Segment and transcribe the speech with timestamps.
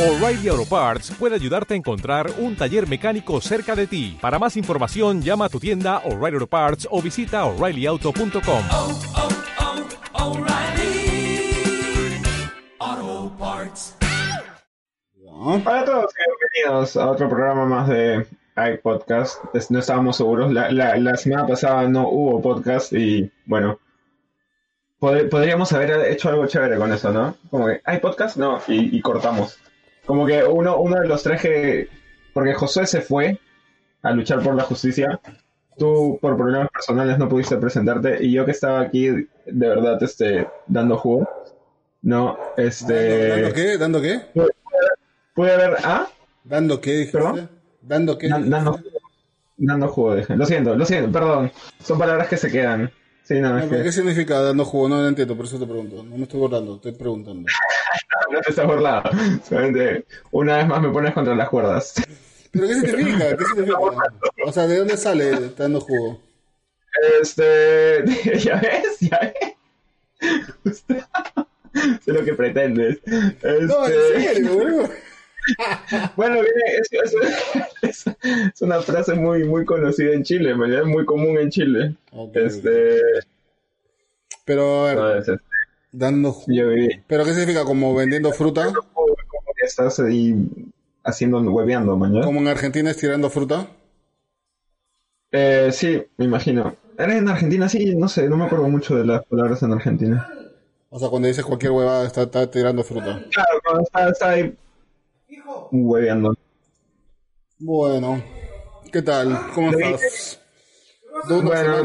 [0.00, 4.16] O'Reilly Auto Parts puede ayudarte a encontrar un taller mecánico cerca de ti.
[4.20, 8.62] Para más información, llama a tu tienda O'Reilly Auto Parts o visita oreillyauto.com.
[8.70, 9.00] oh,
[10.16, 11.52] oh, O'Reilly
[12.78, 13.96] Auto Parts.
[15.26, 18.26] Hola a todos, bienvenidos a otro programa más de
[18.56, 19.44] iPodcast.
[19.68, 23.78] No estábamos seguros, la, la- la semana pasada no hubo podcast y bueno,
[24.98, 27.36] pod- podríamos haber hecho algo chévere con eso, ¿no?
[27.50, 28.36] Como que, ¿hay podcast?
[28.38, 29.58] No, y, y cortamos.
[30.10, 31.88] Como que uno, uno de los tres que...
[32.34, 33.38] Porque Josué se fue
[34.02, 35.20] a luchar por la justicia.
[35.78, 38.18] Tú, por problemas personales, no pudiste presentarte.
[38.20, 41.28] Y yo que estaba aquí, de verdad, este, dando jugo.
[42.02, 43.28] No, este...
[43.28, 43.78] ¿Dando qué?
[43.78, 44.20] ¿Dando qué?
[45.32, 45.76] Pude ver...
[45.84, 46.08] ¿Ah?
[46.42, 46.90] ¿Dando qué?
[46.90, 47.18] dijiste?
[47.18, 47.48] ¿Perdón?
[47.80, 48.28] ¿Dando qué?
[48.28, 48.80] Dan- dando,
[49.58, 50.36] dando jugo, dije.
[50.36, 51.52] Lo siento, lo siento, perdón.
[51.84, 52.90] Son palabras que se quedan.
[53.30, 54.88] Sí, no, No, es pero que ¿Qué significa dando jugo?
[54.88, 56.02] No lo entiendo, por eso te pregunto.
[56.02, 57.48] No me estoy borrando, estoy preguntando.
[58.32, 59.08] no te estás burlado.
[59.48, 61.94] Solamente una vez más me pones contra las cuerdas.
[62.50, 63.36] ¿Pero qué significa?
[63.36, 63.78] ¿Qué significa?
[64.44, 66.20] O sea, ¿de dónde sale dando jugo?
[67.22, 68.04] Este.
[68.40, 68.98] ¿Ya ves?
[68.98, 70.82] ¿Ya ves?
[72.04, 72.98] sé lo que pretendes.
[73.04, 74.88] Este, No, en serio, boludo.
[76.16, 77.14] Bueno, es, es-
[77.82, 78.04] es-
[78.54, 81.94] es una frase muy, muy conocida en Chile, es muy común en Chile.
[82.34, 83.00] Este.
[84.44, 85.40] Pero, a ver, no, es- es-
[85.92, 86.64] dando yo.
[87.06, 87.64] ¿Pero qué significa?
[87.64, 88.72] ¿Como vendiendo fruta?
[88.94, 89.06] Como
[89.56, 90.34] que estás ahí
[91.04, 92.24] haciendo, hueveando, mañana.
[92.26, 93.66] ¿Como en Argentina estirando fruta?
[95.32, 96.74] Eh, sí, me imagino.
[96.98, 97.68] ¿Eres en Argentina?
[97.68, 100.28] Sí, no sé, no me acuerdo mucho de las palabras en Argentina.
[100.90, 103.22] O sea, cuando dices cualquier huevada está, está tirando fruta.
[103.30, 104.54] Claro, cuando está, está ahí
[105.70, 106.34] hueveando.
[107.58, 108.22] Bueno,
[108.92, 109.38] ¿qué tal?
[109.54, 110.40] ¿Cómo estás?
[111.28, 111.84] Bueno,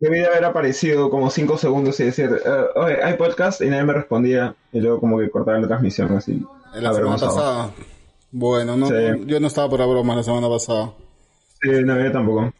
[0.00, 3.82] Debí de haber aparecido como cinco segundos y decir, eh, oye, hay podcast y nadie
[3.82, 4.54] me respondía.
[4.72, 6.40] Y luego como que cortaba la transmisión así.
[6.72, 7.70] En la semana pasada.
[8.30, 8.94] Bueno, no, Sí.
[9.26, 10.92] yo no estaba por la broma la semana pasada.
[11.60, 12.52] Sí, no, yo tampoco.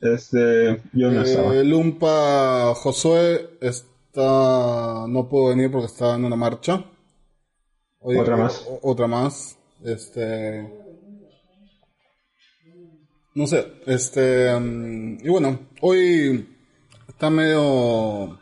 [0.00, 1.54] Este, yo no estaba.
[1.54, 6.84] Eh, Lumpa Josué está no pudo venir porque está en una marcha.
[8.00, 8.66] Otra más.
[8.82, 9.56] otra más.
[9.84, 10.68] Este
[13.34, 16.48] no sé, este mm, y bueno, hoy
[17.08, 18.38] está medio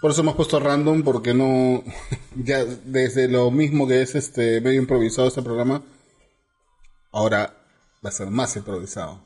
[0.00, 1.84] por eso hemos puesto random porque no
[2.36, 5.82] ya desde lo mismo que es este medio improvisado este programa
[7.12, 7.54] ahora
[8.04, 9.20] va a ser más improvisado.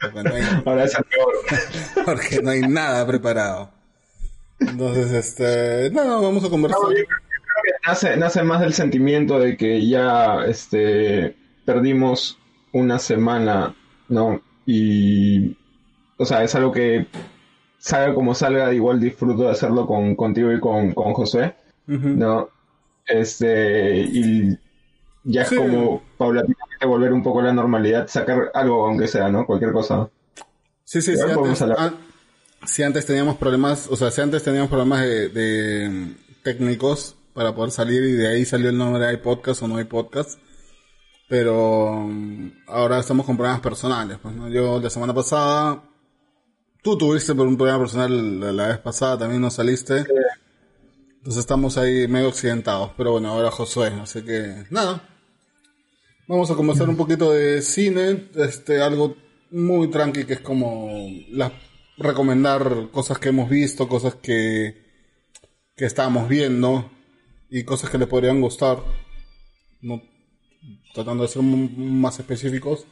[0.00, 2.04] Porque no hay, Ahora es peor.
[2.06, 3.70] porque no hay nada preparado.
[4.58, 6.80] Entonces, este, no, vamos a conversar.
[6.82, 6.88] No,
[7.86, 12.38] nace, nace más del sentimiento de que ya este, perdimos
[12.72, 13.74] una semana,
[14.08, 14.40] ¿no?
[14.66, 15.56] Y,
[16.16, 17.06] o sea, es algo que
[17.78, 21.54] salga como salga, igual disfruto de hacerlo con, contigo y con, con José,
[21.86, 22.48] ¿no?
[23.06, 24.56] Este, y
[25.24, 25.56] ya es Sí.
[25.56, 29.46] como paulatinamente volver un poco a la normalidad, sacar algo aunque sea, ¿no?
[29.46, 30.08] Cualquier cosa.
[30.84, 31.22] Sí, sí, sí.
[31.76, 31.94] An-
[32.66, 37.70] si antes teníamos problemas, o sea, si antes teníamos problemas de, de, técnicos para poder
[37.70, 40.38] salir y de ahí salió el nombre de iPodcast o no hay podcast.
[41.26, 44.18] Pero mm, ahora estamos con problemas personales.
[44.20, 44.50] Pues, ¿no?
[44.50, 45.82] Yo la semana pasada,
[46.82, 50.04] tú tuviste por un problema personal la, la vez pasada, también no saliste.
[51.16, 52.90] Entonces estamos ahí medio accidentados.
[52.94, 55.02] Pero bueno, ahora Josué, así que nada.
[56.28, 59.16] Vamos a conversar un poquito de cine, este, algo
[59.50, 61.08] muy tranqui que es como
[61.96, 64.76] recomendar cosas que hemos visto, cosas que,
[65.74, 66.99] que estábamos viendo
[67.50, 68.78] y cosas que le podrían gustar.
[69.82, 70.02] No,
[70.94, 72.86] tratando de ser más específicos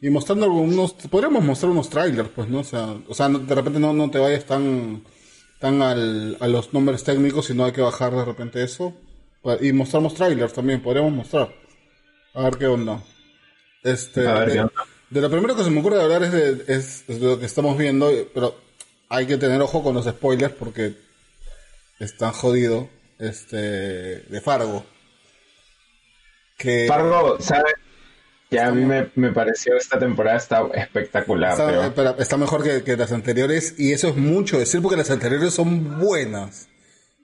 [0.00, 2.58] y mostrando algunos, podríamos mostrar unos trailers, pues, ¿no?
[2.58, 5.04] O sea, o sea, de repente no, no te vayas tan,
[5.60, 8.92] tan al, a los nombres técnicos, sino hay que bajar de repente eso.
[9.60, 11.54] Y mostramos trailers también, podríamos mostrar.
[12.34, 13.00] A ver qué onda.
[13.84, 14.72] Este, A ver de, qué onda.
[15.10, 17.46] de lo primero que se me ocurre hablar es de, es, es de lo que
[17.46, 18.56] estamos viendo, pero
[19.08, 20.96] hay que tener ojo con los spoilers porque
[22.00, 22.88] están jodido.
[23.18, 24.84] Este, de Fargo.
[26.58, 27.74] Que Fargo, ¿sabes?
[28.50, 32.62] Que a mí me, me pareció esta temporada está espectacular, está, pero- espera, está mejor
[32.62, 36.68] que, que las anteriores y eso es mucho decir porque las anteriores son buenas.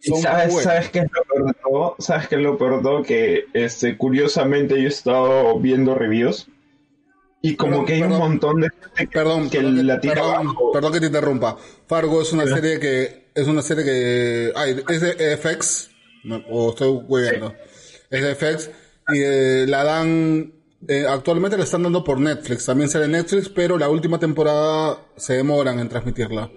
[0.01, 0.63] ¿Y Son sabes, buenas.
[0.65, 1.97] sabes qué es lo peor de todo?
[1.99, 3.03] ¿Sabes qué es lo peor de todo?
[3.03, 6.49] Que este, curiosamente yo he estado viendo reviews
[7.43, 10.35] y como Perdón, que hay un montón de gente que, Perdón, que la tira perdón,
[10.35, 10.73] abajo.
[10.73, 11.57] perdón que te interrumpa.
[11.89, 15.91] Fargo es una serie que es una serie que ay, es de FX
[16.25, 17.55] no, o estoy hueveando.
[18.11, 18.71] Es de FX
[19.09, 20.53] y eh, la dan
[20.87, 22.67] eh, actualmente la están dando por Netflix.
[22.67, 26.51] También sale Netflix, pero la última temporada se demoran en transmitirla.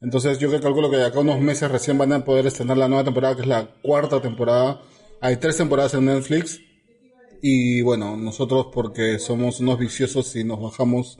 [0.00, 2.88] Entonces yo calculo que de acá a unos meses recién van a poder estrenar la
[2.88, 4.82] nueva temporada, que es la cuarta temporada.
[5.20, 6.60] Hay tres temporadas en Netflix.
[7.40, 11.18] Y bueno, nosotros porque somos unos viciosos y nos bajamos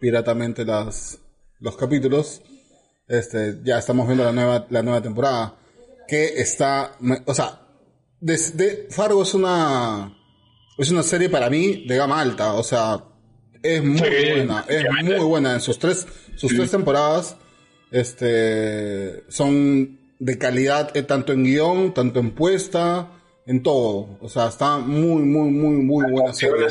[0.00, 1.20] piratamente las,
[1.60, 2.42] los capítulos,
[3.08, 5.56] este, ya estamos viendo la nueva, la nueva temporada.
[6.06, 6.92] Que está,
[7.24, 7.60] o sea,
[8.20, 10.16] desde Fargo es una,
[10.78, 13.04] es una serie para mí de gama alta, o sea,
[13.62, 16.06] es muy Sí, buena, es muy buena en sus tres,
[16.36, 17.36] sus tres temporadas,
[17.90, 23.10] este, son de calidad eh, tanto en guion, tanto en puesta,
[23.46, 26.66] en todo, o sea, está muy, muy, muy, muy buena serie.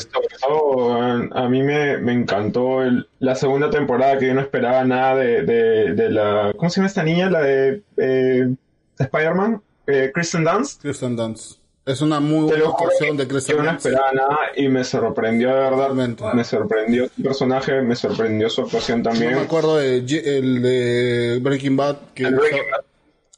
[1.32, 5.44] a, mí me, me encantó el- la segunda temporada que yo no esperaba nada de,
[5.44, 6.52] de, de la...
[6.58, 7.30] ¿Cómo se llama esta niña?
[7.30, 8.56] La de eh,
[8.98, 10.82] Spider-Man, eh, Kristen Dunst.
[10.82, 11.60] Kristen Dunst.
[11.86, 15.56] Es una muy buena actuación de Kristen yo no esperaba nada y me sorprendió de
[15.56, 15.90] verdad.
[16.34, 19.34] Me sorprendió su personaje, me sorprendió su actuación No también.
[19.36, 22.82] me acuerdo de el de Breaking Bad, que El Breaking Bad.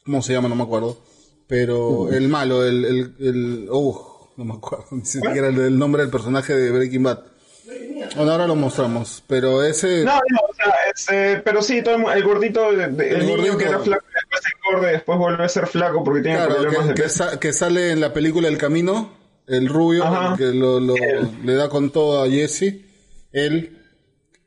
[0.06, 0.48] ¿cómo se llama?
[0.48, 0.96] No me acuerdo.
[1.48, 3.96] Pero el malo, el, el, el uh,
[4.38, 7.20] no me acuerdo ni siquiera el, el nombre del personaje de Breaking Bad.
[8.16, 11.96] Bueno, ahora lo mostramos, pero ese No, no, o sea, es, eh, pero sí, todo
[11.96, 13.58] el, mu- el gordito, de- de- el, El niño gordito.
[13.58, 16.82] que era flaco, después se engorde, después vuelve a ser flaco porque tiene claro, problemas
[16.82, 17.16] que, de que peso.
[17.30, 19.14] sa- que sale en la película El Camino,
[19.48, 20.36] el rubio, Ajá.
[20.38, 20.94] que lo, lo-
[21.44, 22.82] le da con todo a Jesse,
[23.32, 23.80] él,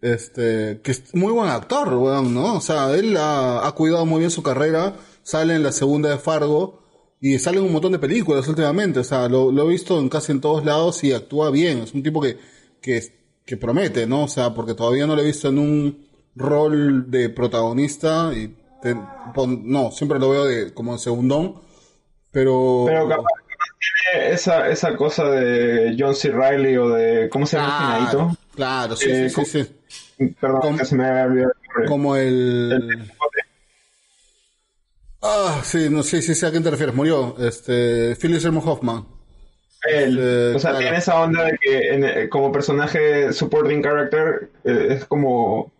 [0.01, 2.57] este, que es muy buen actor, weón, ¿no?
[2.57, 6.19] O sea, él ha, ha cuidado muy bien su carrera, sale en la segunda de
[6.19, 6.83] Fargo,
[7.21, 10.09] y sale en un montón de películas últimamente, o sea, lo, lo he visto en
[10.09, 12.37] casi en todos lados y actúa bien, es un tipo que,
[12.81, 13.03] que,
[13.45, 14.25] que promete, ¿no?
[14.25, 16.07] O sea, porque todavía no lo he visto en un
[16.37, 18.97] rol de protagonista y te-
[19.35, 21.55] pon- no, siempre lo veo de, como en segundón,
[22.31, 22.85] pero...
[22.87, 23.79] Pero capaz, capaz
[24.13, 26.31] tiene esa, esa cosa de John C.
[26.31, 28.07] Reilly o de, ¿cómo se llama?
[28.11, 30.35] Claro, claro, sí, Eh, sí, sí, sí.
[30.41, 31.89] Perdón, Como- que se me había olvidado el.
[31.89, 33.11] Como el...
[35.23, 36.95] Ah, sí, no, sí, sí, sé a quién te refieres.
[36.95, 39.07] Murió, este, Philip Seymour Hoffman.
[39.89, 40.79] Él, Eh, o sea, claro.
[40.79, 45.73] tiene esa onda de que en- eh, como personaje supporting character eh, es como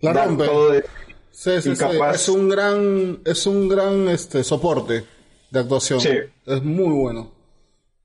[0.00, 0.44] La rompe.
[0.46, 0.84] todo de-
[1.30, 1.84] Sí, sí, sí.
[2.14, 5.04] Es un gran, es un gran, este, soporte
[5.50, 6.00] de actuación.
[6.00, 6.10] Sí.
[6.46, 7.32] Es muy bueno.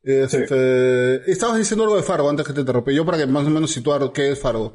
[0.03, 2.95] Este, estabas diciendo algo de Fargo antes que te interrumpí.
[2.95, 4.73] Yo para que más o menos situar qué es Fargo.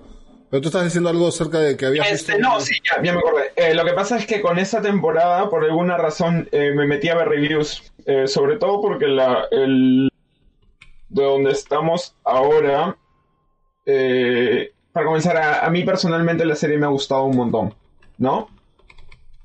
[0.52, 3.12] Pero tú estás diciendo algo acerca de que habías Este, visto- no, sí, ya, ya
[3.14, 3.52] me acordé.
[3.56, 7.08] Eh, lo que pasa es que con esa temporada, por alguna razón, eh, me metí
[7.08, 7.90] a ver reviews.
[8.04, 10.10] Eh, sobre todo porque la, el,
[11.08, 12.94] de donde estamos ahora,
[13.86, 17.74] eh, para comenzar, a, a mí personalmente la serie me ha gustado un montón,
[18.18, 18.50] ¿no?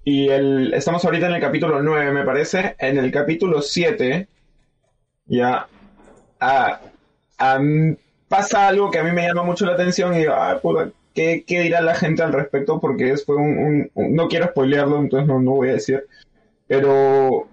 [0.04, 2.76] Y el, estamos ahorita en el capítulo 9, me parece.
[2.80, 4.28] En el capítulo 7,
[5.28, 5.68] ya,
[6.42, 6.82] a-
[7.38, 7.96] a mí
[8.28, 11.44] pasa algo que a mí me llama mucho la atención y digo, ah, puta, ¿qué,
[11.48, 12.80] qué dirá la gente al respecto?
[12.80, 16.06] Porque es, fue un, un- un- No quiero spoilearlo, entonces no, no voy a decir.
[16.68, 17.48] Pero...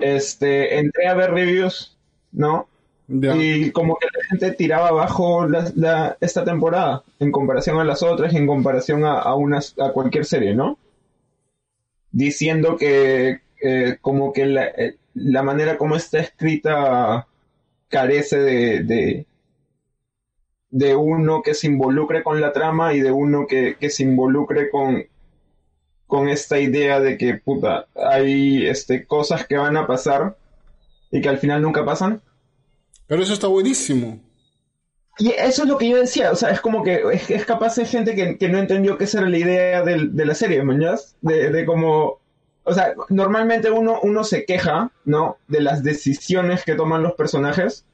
[0.00, 1.96] Este, entré a ver reviews,
[2.32, 2.68] ¿no?
[3.08, 3.34] Ya.
[3.34, 8.02] Y como que la gente tiraba abajo la, la- esta temporada en comparación a las
[8.02, 10.78] otras y en comparación a, a, unas, a cualquier serie, ¿no?
[12.12, 17.26] Diciendo que eh, como que la, eh, la manera como está escrita
[17.88, 19.26] carece de, de,
[20.70, 24.70] de uno que se involucre con la trama y de uno que, que se involucre
[24.70, 25.04] con,
[26.06, 30.36] con esta idea de que, puta, hay este, cosas que van a pasar
[31.10, 32.20] y que al final nunca pasan.
[33.06, 34.20] Pero eso está buenísimo.
[35.18, 37.74] Y eso es lo que yo decía, o sea, es como que es, es capaz
[37.74, 41.16] de gente que, que no entendió que esa era la idea de la serie, ¿mañas?
[41.22, 42.20] De, de como,
[42.62, 45.38] o sea, normalmente uno, uno se queja, ¿no?
[45.48, 47.84] De las decisiones que toman los personajes.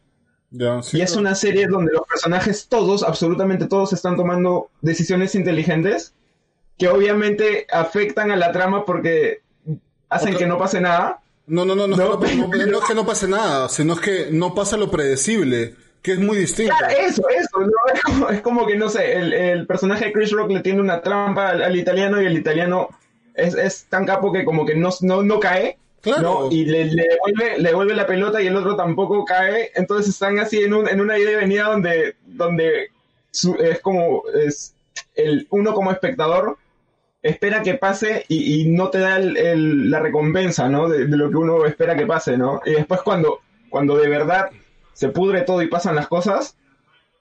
[0.83, 6.15] Sí, Y es una serie donde los personajes todos, absolutamente todos, están tomando decisiones inteligentes
[6.79, 9.43] que obviamente afectan a la trama porque
[10.09, 11.21] hacen Otra- que no pase nada.
[11.47, 13.69] No, no, no, no, No, es que no, pero- no es que no pase nada,
[13.69, 16.75] sino es que no pasa lo predecible, que es muy distinto.
[16.79, 17.73] Claro, eso, eso, ¿no?
[17.95, 20.81] es, como, es como que, no sé, el, el personaje de Chris Rock le tiene
[20.81, 22.89] una trampa al, al italiano y el italiano
[23.35, 25.79] es, es tan capo que como que no, no, no cae,
[26.23, 26.51] ¿no?
[26.51, 30.39] Y le, le devuelve, le devuelve la pelota y el otro tampoco cae, entonces están
[30.39, 32.89] así en, un, en una idea venida donde, donde
[33.31, 34.75] su- es como, es
[35.15, 36.57] el, uno como espectador
[37.23, 40.89] espera que pase y, y no te da el- el- la recompensa, ¿no?
[40.89, 42.61] De, lo que uno espera que pase, ¿no?
[42.67, 44.51] Y después cuando, cuando de verdad
[44.93, 46.57] se pudre todo y pasan las cosas,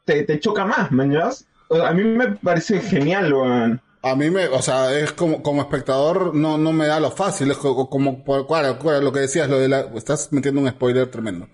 [0.06, 1.48] te, te choca más, ¿me?
[1.70, 3.82] O a mí me parece genial, weón.
[4.06, 7.50] A mí me, o sea, es como, como espectador no, no me da lo fácil,
[7.52, 10.70] es co- como, por- claro, claro, lo que decías, lo de la, estás metiendo un
[10.70, 11.48] spoiler tremendo.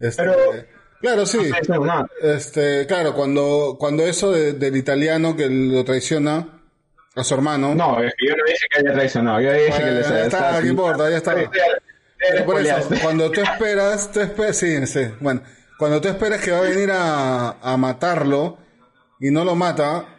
[0.00, 0.36] Este, Pero-
[1.00, 1.38] claro, sí.
[1.60, 2.06] Eso, no.
[2.20, 6.60] Este, claro, cuando, cuando eso de- del italiano que lo traiciona
[7.14, 7.72] a su hermano.
[7.74, 10.60] No, es que yo no dije que haya traicionado, yo dije que les ya está,
[10.60, 11.08] ¿qué importa?
[11.08, 11.34] Ya está.
[12.44, 15.42] Por eso, cuando tú esperas, tú esperas, sí, sí, bueno,
[15.78, 18.58] cuando tú esperas que va a venir a, a matarlo
[19.20, 20.11] y no lo mata,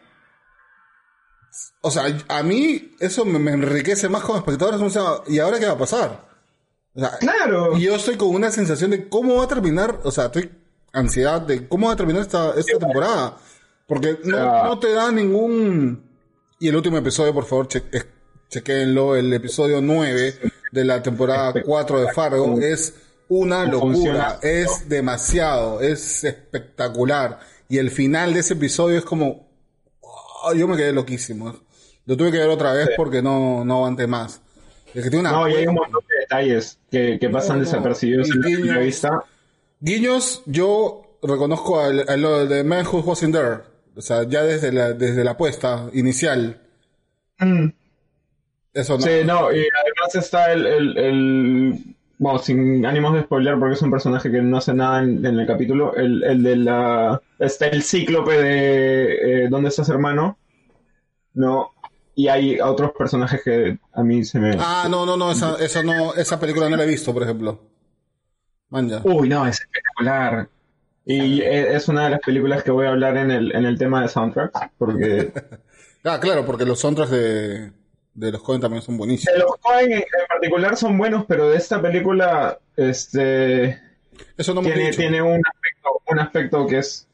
[1.82, 5.60] o sea, a mí eso me, me enriquece más como espectador, o sea, ¿y ahora
[5.60, 6.28] qué va a pasar?
[6.96, 7.78] O sea, Claro.
[7.78, 10.52] y yo estoy con una sensación de cómo va a terminar, o sea, estoy
[10.92, 13.38] ansiedad de cómo va a terminar esta, esta temporada,
[13.88, 16.12] porque no, te da ningún...
[16.60, 17.84] Y el último episodio, por favor, che,
[18.50, 20.40] chequéenlo, el episodio 9
[20.72, 22.94] de la temporada 4 de Fargo es
[23.28, 27.40] una locura, es demasiado, es espectacular.
[27.68, 29.50] Y el final de ese episodio es como,
[30.44, 31.56] oh, yo me quedé loquísimo.
[32.06, 34.42] Lo tuve que ver otra vez porque no, no aguanté más.
[34.94, 37.64] Es que tiene una No, y hay un montón de detalles que, que pasan No,
[37.64, 37.70] no.
[37.70, 38.62] desapercibidos Y en la guiños.
[38.62, 39.24] primera vista.
[39.80, 43.58] Guiños, yo reconozco al, al lo de Man Who Wasn't There.
[43.96, 46.60] O sea, ya desde la, desde la apuesta inicial.
[48.74, 49.02] Eso no.
[49.02, 53.82] Sí, no, y además está el, el, el- Bueno, sin ánimos de spoiler, porque es
[53.82, 55.96] un personaje que no hace nada en, en el capítulo.
[55.96, 57.22] El, el de la.
[57.46, 59.44] Está el cíclope de.
[59.44, 60.38] eh, ¿Dónde estás, hermano?
[61.34, 61.72] No.
[62.16, 64.56] Y hay otros personajes que a mí se me.
[64.60, 67.60] Ah, no, no, no, esa, esa no, esa película no la he visto, por ejemplo.
[68.70, 69.02] Manja.
[69.04, 70.48] Uy, no, es espectacular.
[71.06, 73.78] Y eh, es una de las películas que voy a hablar en el, en el
[73.78, 75.34] tema de soundtracks, porque
[76.06, 77.72] Ah, claro, porque los soundtracks de,
[78.14, 79.40] de los Coen también son de buenísimos.
[79.40, 83.80] los Coen en, particular son buenos, pero de esta película, este,
[84.38, 87.08] Eso no me tiene, tiene un aspecto, un aspecto que es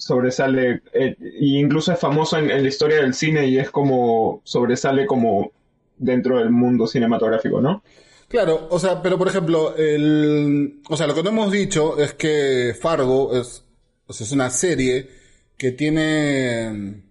[0.00, 4.40] sobresale, eh, y incluso es famoso en, en la historia del cine y es como
[4.44, 5.52] sobresale como
[5.98, 7.82] dentro del mundo cinematográfico, ¿no?
[8.28, 12.14] Claro, o sea, pero por ejemplo, el, o sea, lo que no hemos dicho es
[12.14, 13.64] que Fargo es,
[14.06, 15.10] o sea, es una serie
[15.58, 17.02] que tiene,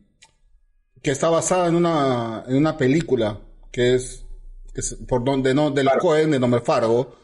[1.03, 3.39] que está basada en una, en una película
[3.72, 4.25] que es,
[4.74, 7.15] que es por donde no, de los Coen, de nombre Fargo,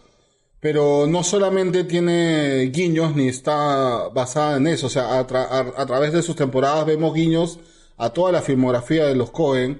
[0.66, 5.80] pero no solamente tiene guiños ni está basada en eso, o sea, a, tra- a-
[5.80, 7.60] a través de sus temporadas vemos guiños
[7.98, 9.80] a toda la filmografía de los Coen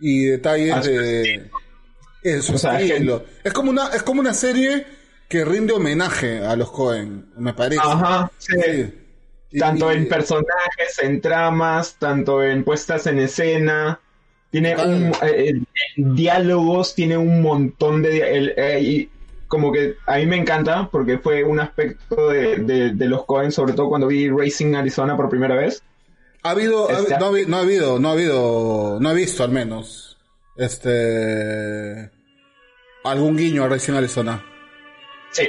[0.00, 1.50] y detalles de
[2.24, 3.24] en su O sea, es que- estilo.
[3.44, 4.84] Es como una es como una serie
[5.28, 7.80] que rinde homenaje a los Coen, me parece.
[7.84, 8.92] Ajá, sí.
[9.56, 14.00] Tanto y- en personajes, en tramas, tanto en puestas en escena.
[14.50, 15.52] Tiene un, eh,
[15.96, 18.52] en diálogos, tiene un montón de...
[18.56, 19.08] eh,
[19.48, 23.52] como que a mí me encanta porque fue un aspecto de, de- de los Cohen,
[23.52, 25.82] sobre todo cuando vi Racing Arizona por primera vez.
[26.42, 29.14] Ha habido, ha- Está- no, ha habi- no ha habido, no ha habido, no he
[29.14, 30.18] visto al menos,
[30.56, 32.10] este,
[33.04, 34.42] algún guiño a Racing Arizona.
[35.30, 35.48] Sí,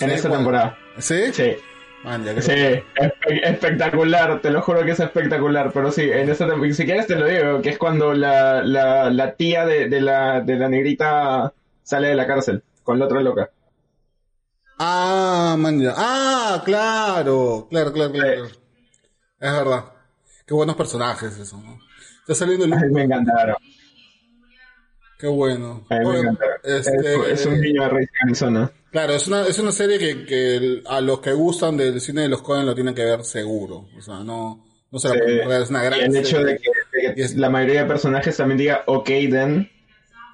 [0.00, 0.76] en esta temporada.
[0.98, 1.32] ¿Sí?
[1.32, 1.56] Sí,
[2.04, 6.28] Man, ya que- sí, espe- espectacular, te lo juro que es espectacular, pero sí, en
[6.28, 9.88] esta temporada, si quieres te lo digo, que es cuando la, la, la tía de,
[9.88, 11.52] de la, de la negrita
[11.82, 13.50] sale de la cárcel con la otra loca.
[14.78, 15.82] Ah, man.
[15.94, 18.46] Ah, claro, claro, claro, claro.
[18.48, 18.54] Sí.
[19.40, 19.84] Es verdad.
[20.46, 21.78] Qué buenos personajes eso, ¿no?
[22.20, 22.72] Está saliendo el...
[22.72, 23.56] Ay, me encantaron.
[25.18, 25.84] Qué bueno.
[25.90, 26.56] Me Bueno, encantaron.
[26.62, 28.70] este, es, es un niño de Racing Arizona.
[28.92, 32.28] Claro, es una, es una serie que, que a los que gustan del cine de
[32.28, 33.88] los Coen lo tienen que ver seguro.
[33.96, 35.20] O sea, no, no se la Sí.
[35.20, 38.36] pueden perder, es una gran Y el hecho de que, de la mayoría de personajes
[38.36, 39.70] también diga ok then,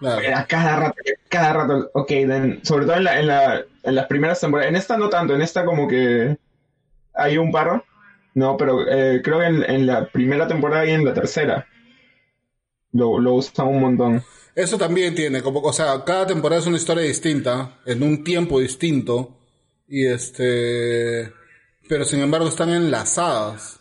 [0.03, 0.37] Claro.
[0.37, 0.97] a cada rato,
[1.29, 4.77] cada rato ok then, sobre todo en, la, en, la, en las primeras temporadas, en
[4.77, 6.37] esta no tanto, en esta como que
[7.15, 7.85] hay un paro,
[8.35, 11.67] no, pero eh, creo que en, en la primera temporada y en la tercera
[12.93, 14.25] lo, lo usan un montón.
[14.55, 18.61] Eso también tiene, como, o sea, cada temporada es una historia distinta, en un tiempo
[18.61, 19.39] distinto,
[19.89, 21.33] y este,
[21.89, 23.81] pero sin embargo están enlazadas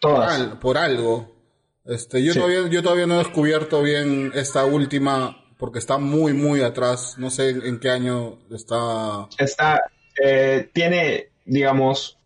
[0.00, 0.32] por, Todas.
[0.40, 1.36] al- por algo.
[1.84, 2.38] Este, yo Sí.
[2.40, 7.30] todavía, yo todavía no he descubierto bien esta última, porque está muy, muy atrás, no
[7.30, 9.28] sé en qué año está.
[9.38, 9.80] Está,
[10.22, 12.18] eh, tiene, digamos,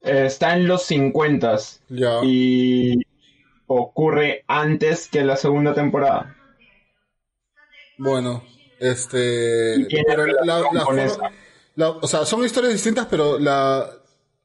[0.00, 1.56] eh, está en los 50
[1.90, 2.20] Ya.
[2.24, 2.94] y
[3.66, 6.34] ocurre antes que la segunda temporada.
[7.98, 8.42] Bueno,
[8.78, 10.62] este, pero la,
[11.76, 13.88] la- o sea, son historias distintas, pero la,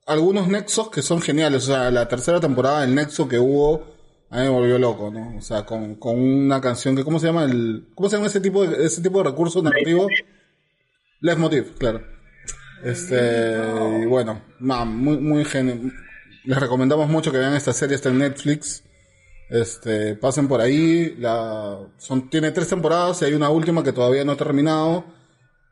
[0.05, 1.63] algunos nexos que son geniales.
[1.63, 3.94] O sea, la tercera temporada, el nexo que hubo,
[4.35, 5.37] a mí me volvió loco, ¿no?
[5.37, 8.41] O sea, con, con una canción que, ¿cómo se llama el, cómo se llama ese
[8.41, 10.09] tipo de, ese tipo de recurso narrativo?
[11.21, 12.01] Leitmotiv, claro.
[12.83, 13.15] Este,
[14.01, 15.93] y bueno, ma, muy, muy genial.
[16.43, 18.83] Les recomendamos mucho que vean esta serie, está en Netflix.
[19.49, 21.15] Este, pasen por ahí.
[21.17, 25.05] La, son, tiene tres temporadas y hay una última que todavía no ha terminado.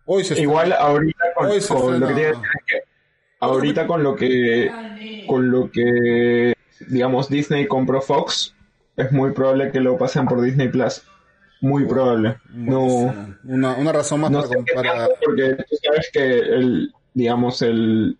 [0.05, 2.33] Hoy se Igual ahorita con, Hoy se con lo que
[3.41, 4.71] ahorita con lo que
[5.27, 6.53] con lo que
[6.87, 8.53] digamos Disney compró Fox,
[8.95, 11.01] es muy probable que lo pasen por Disney Plus.
[11.61, 12.35] Muy probable.
[12.49, 13.13] No,
[13.45, 14.41] Una, una razón más no
[14.75, 18.17] para, tanto, porque tú sabes que el, digamos, el,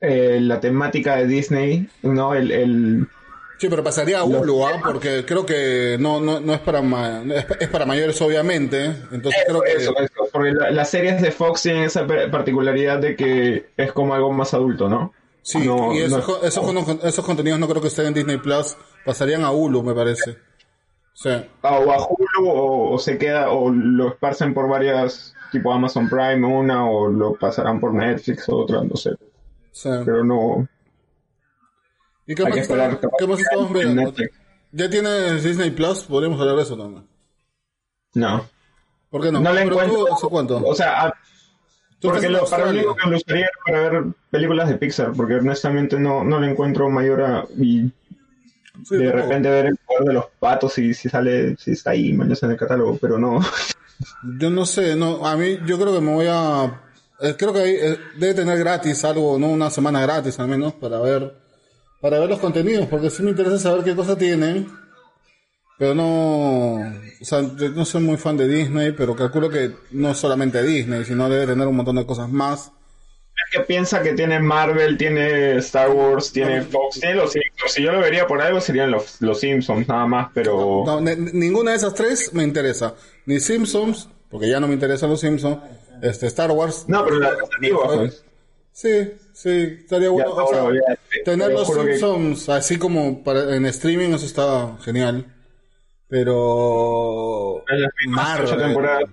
[0.00, 2.34] eh, la temática de Disney, ¿no?
[2.34, 3.08] El, el,
[3.58, 4.80] Sí, pero pasaría a Hulu, ¿ah?
[4.82, 7.22] porque creo que no, no, no es para ma-
[7.60, 11.60] es, para mayores obviamente, entonces creo que eso, eso, porque la- las series de Fox
[11.60, 15.12] tienen esa particularidad de que es como algo más adulto, ¿no?
[15.42, 18.38] Sí, No, y esos, no- esos, con- esos contenidos no creo que estén en Disney
[18.38, 20.36] Plus, pasarían a Hulu, me parece.
[21.14, 21.30] Sí.
[21.62, 26.08] Ah, o a Hulu o, o se queda o lo esparcen por varias tipo Amazon
[26.08, 29.10] Prime una o lo pasarán por Netflix o otra no sé
[29.72, 29.90] sí.
[30.04, 30.66] pero no
[32.26, 34.14] ¿Y qué hay más, que esperar está- qué más estamos en viendo?
[34.72, 36.04] ¿Ya tienes Disney Plus?
[36.04, 37.06] Podríamos hablar de eso también.
[38.14, 38.46] no
[39.10, 39.40] ¿Por qué no?
[39.40, 40.62] no, le Pero encuentro tú, ¿hace cuánto?
[40.64, 41.14] o sea a-
[42.02, 45.98] porque lo, para lo único que usaría era para ver películas de Pixar porque honestamente
[45.98, 47.90] no no le encuentro mayor a, y
[48.82, 52.12] Sí, de repente ver el poder de los patos y si sale si está ahí
[52.14, 53.40] mañana en el catálogo pero no
[54.38, 56.80] Yo no sé, no, a mí yo creo que me voy a...
[57.20, 59.48] eh, creo que ahí, eh, debe tener gratis algo, ¿no?
[59.48, 61.34] Una semana gratis al menos para ver
[62.00, 64.68] para ver los contenidos, porque sí me interesa saber qué cosa tienen.
[65.80, 66.74] Pero no...
[66.74, 70.62] O sea, yo no soy muy fan de Disney, pero calculo que no es solamente
[70.62, 72.70] Disney, sino debe tener un montón de cosas más.
[73.46, 77.72] Es que piensa que tiene Marvel, tiene Star Wars, tiene Fox, tiene los Simpsons.
[77.72, 81.70] Si yo lo vería por algo serían los, los Simpsons nada más, pero No, ninguna
[81.70, 82.94] de esas tres me interesa.
[83.24, 85.60] Ni Simpsons, porque ya no me interesan los Simpsons.
[86.02, 86.84] Este, Star Wars.
[86.88, 88.22] no, pero la antigua, pues.
[88.72, 90.28] Sí, sí, estaría bueno.
[90.36, 94.76] Ya, o sea, tener te los que- Simpsons así como para, en streaming, eso está
[94.84, 95.24] genial.
[96.10, 97.64] Pero.
[98.08, 98.58] Marvel.
[98.58, 99.10] temporadas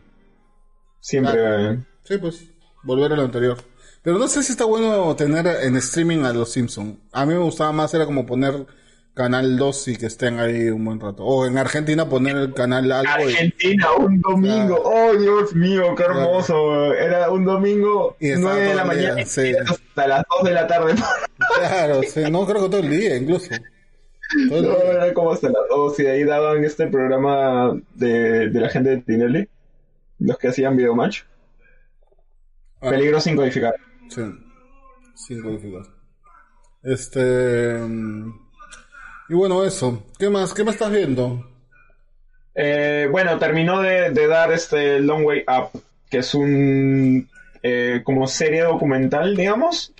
[1.08, 1.80] siempre.
[2.04, 2.44] Sí, pues,
[2.84, 3.58] volver a lo anterior.
[4.02, 6.98] Pero no sé si está bueno tener en streaming a los Simpsons.
[7.12, 8.66] A mí me gustaba más, era como poner
[9.14, 11.24] Canal 2 y que estén ahí un buen rato.
[11.24, 14.82] O en Argentina poner el canal algo y, Argentina, un domingo.
[14.84, 16.94] Oh, Dios mío, qué hermoso.
[16.94, 19.54] Era un domingo, Y estaba 9 de la día, mañana sí.
[19.56, 20.96] hasta las 2 de la tarde.
[21.58, 23.50] Claro, sí, no creo que todo el día incluso.
[24.50, 28.70] No, era como hasta las 2 y de ahí daban este programa de, de la
[28.70, 29.48] gente de Tinelli,
[30.20, 31.22] los que hacían videomatch.
[32.82, 32.90] Ah.
[32.90, 33.76] Peligro sin codificar.
[34.10, 34.22] Sí,
[35.16, 35.84] sin codificar.
[36.84, 37.78] Este.
[37.80, 38.32] mm,
[39.30, 40.04] Y bueno, eso.
[40.20, 40.54] ¿Qué más?
[40.54, 41.46] ¿Qué más estás viendo?
[42.56, 47.30] Eh, bueno, terminó de, de dar este Long Way Up, que es un
[47.64, 49.94] eh, como serie documental, digamos,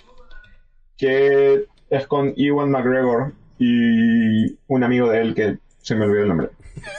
[0.96, 6.28] que es con Ewan McGregor y un amigo de él que se me olvidó el
[6.28, 6.48] nombre.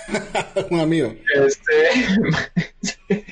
[0.70, 1.14] Un amigo.
[1.36, 1.74] Este,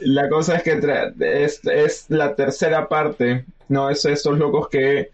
[0.00, 0.80] la cosa es que
[1.20, 5.10] es, es la tercera parte, no es estos locos que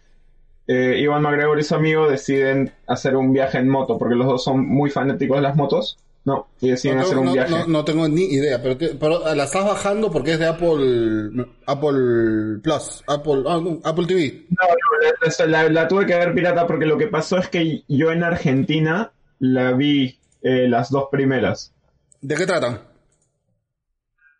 [0.67, 4.43] eh, Ivan McGregor y su amigo deciden hacer un viaje en moto, porque los dos
[4.43, 6.47] son muy fanáticos de las motos, ¿no?
[6.59, 7.51] Y deciden No, hacer tengo- un no- viaje.
[7.51, 11.45] no- no tengo ni idea, pero, te- pero la estás bajando porque es de Apple
[11.65, 14.45] Apple Plus, Apple, ah, no, Apple TV.
[14.49, 18.11] No, no, la, la- tuve que ver pirata porque lo que pasó es que yo
[18.11, 21.73] en Argentina la vi eh, las dos primeras.
[22.21, 22.81] ¿De qué tratan?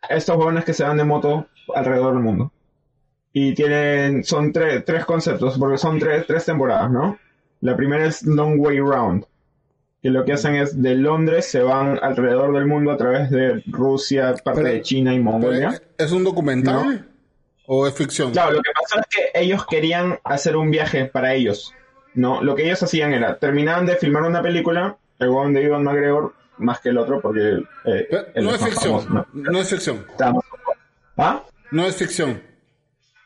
[0.09, 2.51] estos jóvenes que se van de moto alrededor del mundo.
[3.33, 7.17] Y tienen, son tre- tres conceptos, porque son tres, tres temporadas, ¿no?
[7.61, 9.25] La primera es Long Way Round,
[10.01, 13.63] que lo que hacen es de Londres se van alrededor del mundo a través de
[13.67, 15.79] Rusia, parte Pero- de China y Mongolia.
[15.97, 17.07] ¿Es un documental?
[17.67, 18.31] ¿O es ficción?
[18.31, 21.73] Claro, lo que pasó es que ellos querían hacer un viaje para ellos,
[22.15, 22.41] ¿no?
[22.43, 26.33] Lo que ellos hacían era, terminaban de filmar una película, el huevón de Ivan McGregor,
[26.57, 27.63] más que el otro, porque...
[27.85, 29.01] eh, no es es ficción.
[29.03, 30.05] famoso, No es ficción.
[30.19, 30.43] ¿no?
[31.17, 31.43] ¿Ah?
[31.71, 32.41] No es ficción.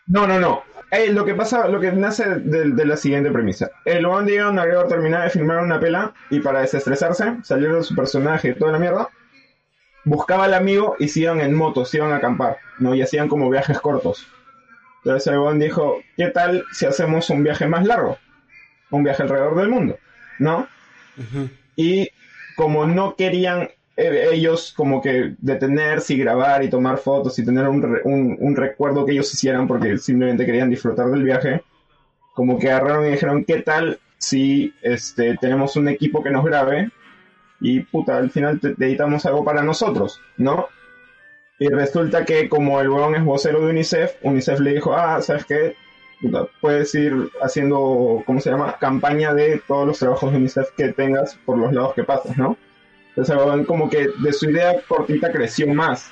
[0.07, 0.63] No, no, no.
[1.11, 3.69] Lo que pasa, lo que nace de, de la siguiente premisa.
[3.85, 7.95] El de Ivan McGregor terminaba de filmar una pela y para desestresarse, salir de su
[7.95, 9.09] personaje y toda la mierda,
[10.05, 12.95] buscaba al amigo y se iban en moto, se iban a acampar, ¿no?
[12.95, 14.27] Y hacían como viajes cortos.
[15.03, 18.17] Entonces el Juan dijo, ¿qué tal si hacemos un viaje más largo?
[18.89, 19.97] Un viaje alrededor del mundo,
[20.39, 20.67] ¿no?
[21.75, 22.09] Y
[22.55, 27.83] como no querían ellos como que detenerse y grabar y tomar fotos y tener un,
[28.03, 31.63] un, un recuerdo que ellos hicieran porque simplemente querían disfrutar del viaje,
[32.33, 36.89] como que agarraron y dijeron, ¿qué tal si este, tenemos un equipo que nos grabe
[37.61, 40.67] y puta, al final te, te editamos algo para nosotros, ¿no?
[41.57, 45.45] Y resulta que como el huevón es vocero de UNICEF, UNICEF le dijo, ah, ¿sabes
[45.45, 45.75] qué?
[46.21, 48.77] Puta, puedes ir haciendo, ¿cómo se llama?
[48.77, 52.57] Campaña de todos los trabajos de UNICEF que tengas por los lados que pasas, ¿no?
[53.15, 56.11] Entonces el huevón como que de su idea cortita creció más,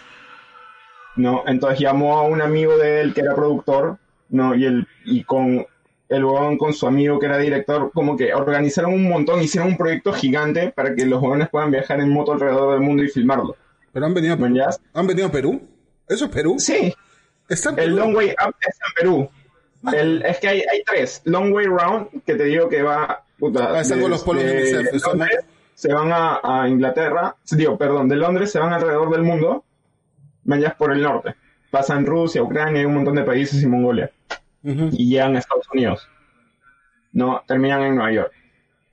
[1.15, 1.43] ¿no?
[1.47, 3.97] Entonces llamó a un amigo de él que era productor,
[4.29, 4.55] ¿no?
[4.55, 5.65] Y, el, y con
[6.09, 9.77] el huevón con su amigo que era director, como que organizaron un montón, hicieron un
[9.77, 13.55] proyecto gigante para que los huevones puedan viajar en moto alrededor del mundo y filmarlo.
[13.91, 14.57] Pero han venido a Perú.
[14.93, 15.61] ¿Han venido a Perú?
[16.07, 16.55] ¿Eso es Perú?
[16.57, 16.93] Sí,
[17.49, 17.95] Está en el.
[17.95, 19.29] Long Way Up es en Perú.
[19.93, 21.21] El- es que hay, hay tres.
[21.25, 23.23] Long Way Round, que te digo que va...
[23.37, 24.89] Puta, Ah, están con los polos de
[25.73, 29.63] se van a, a Inglaterra, digo, perdón, de Londres se van alrededor del mundo,
[30.43, 31.35] vayas por el norte.
[31.71, 34.11] Pasan Rusia, Ucrania, hay un montón de países y Mongolia.
[34.61, 36.07] Y llegan a Estados Unidos.
[37.11, 38.31] No, terminan en Nueva York.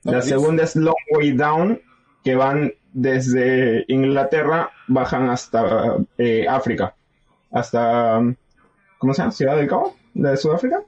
[0.03, 1.81] La segunda es Long Way Down,
[2.23, 6.95] que van desde Inglaterra, bajan hasta eh, África.
[7.51, 8.19] Hasta,
[8.97, 9.31] ¿cómo se llama?
[9.31, 10.81] Ciudad del Cabo, la de Sudáfrica.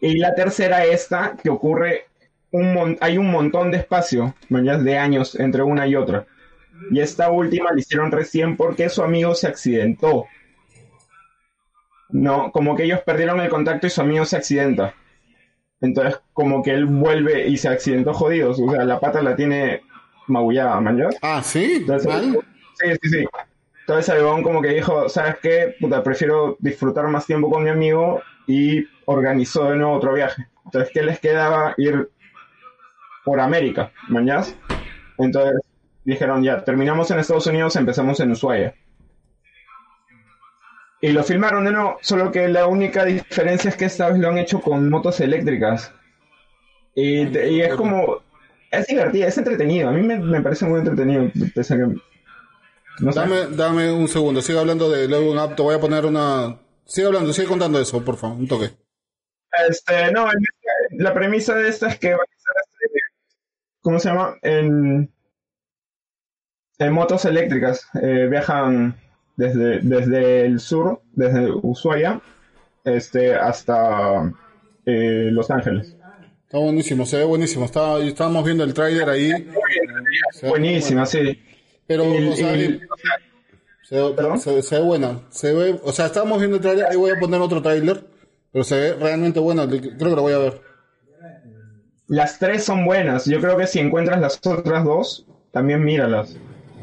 [0.00, 2.08] Y la tercera, esta, que ocurre,
[2.54, 6.24] un mon- hay un montón de espacio, mañas de años entre una y otra.
[6.90, 10.26] Y esta última la hicieron recién porque su amigo se accidentó.
[12.10, 14.94] No, como que ellos perdieron el contacto y su amigo se accidenta.
[15.80, 18.60] Entonces, como que él vuelve y se accidentó jodidos.
[18.60, 19.82] O sea, la pata la tiene
[20.28, 21.16] magullada, ¿mañas?
[21.22, 21.78] Ah, ¿sí?
[21.78, 22.38] Entonces, ¿Mal?
[22.78, 23.24] sí, sí, sí.
[23.80, 25.74] Entonces huevón como que dijo, ¿sabes qué?
[25.80, 30.46] Puta, prefiero disfrutar más tiempo con mi amigo y organizó de nuevo otro viaje.
[30.64, 31.74] Entonces, ¿qué les quedaba?
[31.76, 32.08] Ir
[33.24, 34.54] por América, ¿mañas?
[35.18, 35.60] Entonces
[36.04, 38.74] dijeron, ya, terminamos en Estados Unidos, empezamos en Ushuaia.
[41.00, 44.28] Y lo filmaron de nuevo, solo que la única diferencia es que esta vez lo
[44.28, 45.92] han hecho con motos eléctricas.
[46.94, 48.22] Y, te- y es como,
[48.70, 49.90] es divertido, es entretenido.
[49.90, 51.82] A mí me, me parece muy entretenido, pese a que...
[53.00, 53.20] No sé.
[53.20, 54.40] Dame, dame un segundo.
[54.40, 55.56] Sigue hablando de Level Up.
[55.56, 56.58] Te voy a poner una...
[56.86, 58.38] Sigue hablando, sigue contando eso, por favor.
[58.38, 58.70] Un toque.
[59.68, 60.26] Este, no,
[60.92, 62.26] la premisa de esta es que van
[63.84, 64.34] ¿cómo se llama?
[64.42, 65.08] En,
[66.78, 67.86] en motos eléctricas.
[68.02, 68.96] Eh, viajan
[69.36, 72.20] desde, desde el sur, desde Ushuaia,
[72.82, 74.32] este, hasta
[74.86, 75.96] eh, Los Ángeles.
[76.44, 77.64] Está buenísimo, se ve buenísimo.
[77.64, 79.30] Está, estábamos viendo el tráiler ahí.
[80.42, 81.40] Buenísima, sí.
[81.86, 82.88] Pero, Y- o sea, y- el-
[83.82, 84.38] se, ve- ¿Perdón?
[84.40, 85.20] se- se ve buena.
[85.30, 86.86] Se ve, o sea, estábamos viendo el tráiler.
[86.86, 88.04] Ahí voy a poner otro tráiler.
[88.52, 89.68] Pero se ve realmente buena.
[89.68, 90.60] Creo que lo voy a ver.
[92.06, 93.24] Las tres son buenas.
[93.26, 96.36] Yo creo que si encuentras las otras dos, también míralas.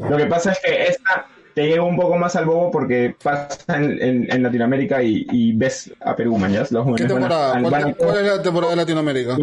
[0.09, 3.75] Lo que pasa es que esta te llega un poco más al bobo porque pasa
[3.77, 6.71] en, en- en Latinoamérica y, y ves a Perú, mañas.
[6.71, 7.53] Los ¿Qué jóvenes van a- temporada?
[7.53, 9.37] van ¿Cuál, a- cuál es la temporada de Latinoamérica?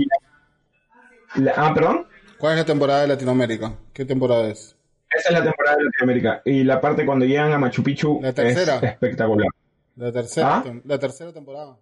[1.36, 2.06] La- ah, perdón.
[2.38, 3.72] ¿Cuál es la temporada de Latinoamérica?
[3.92, 4.74] ¿Qué temporada es?
[5.16, 6.42] Esa es la temporada de Latinoamérica.
[6.44, 8.76] Y la parte cuando llegan a Machu Picchu La es tercera.
[8.78, 9.48] espectacular.
[9.96, 10.64] La tercera, ¿Ah?
[10.84, 11.76] la tercera temporada.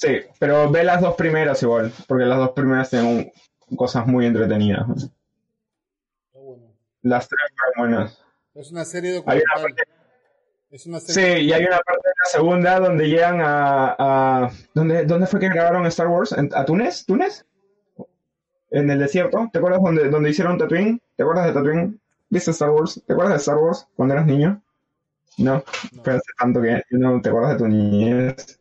[0.00, 3.30] Sí, pero ve las dos primeras igual, porque las dos primeras tienen
[3.76, 4.86] cosas muy entretenidas.
[6.32, 6.72] Bueno.
[7.02, 8.24] Las tres fueron buenas.
[8.54, 9.62] Es una serie Hay una documental.
[9.62, 9.82] parte
[10.70, 13.94] Es una Sí, y hay una parte de la segunda donde llegan a...
[13.98, 16.32] a- ¿dónde, ¿Dónde fue que grabaron Star Wars?
[16.32, 17.04] ¿En- ¿A Túnez?
[17.04, 17.44] ¿Túnez?
[18.70, 19.50] ¿En el desierto?
[19.52, 20.98] ¿Te acuerdas donde, donde hicieron Tatooine?
[21.16, 22.00] ¿Te acuerdas de Tatooine?
[22.30, 23.02] ¿Viste Star Wars?
[23.06, 24.62] ¿Te acuerdas de Star Wars cuando eras niño?
[25.38, 25.62] No,
[26.02, 28.59] pero hace tanto que no te acuerdas de tu niñez.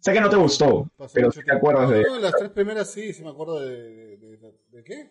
[0.00, 2.02] Sé que no te gustó, Pasó pero sí te acuerdas de...
[2.02, 3.76] No, las tres primeras sí, sí me acuerdo de.
[3.76, 5.10] ¿De, de, de- de qué?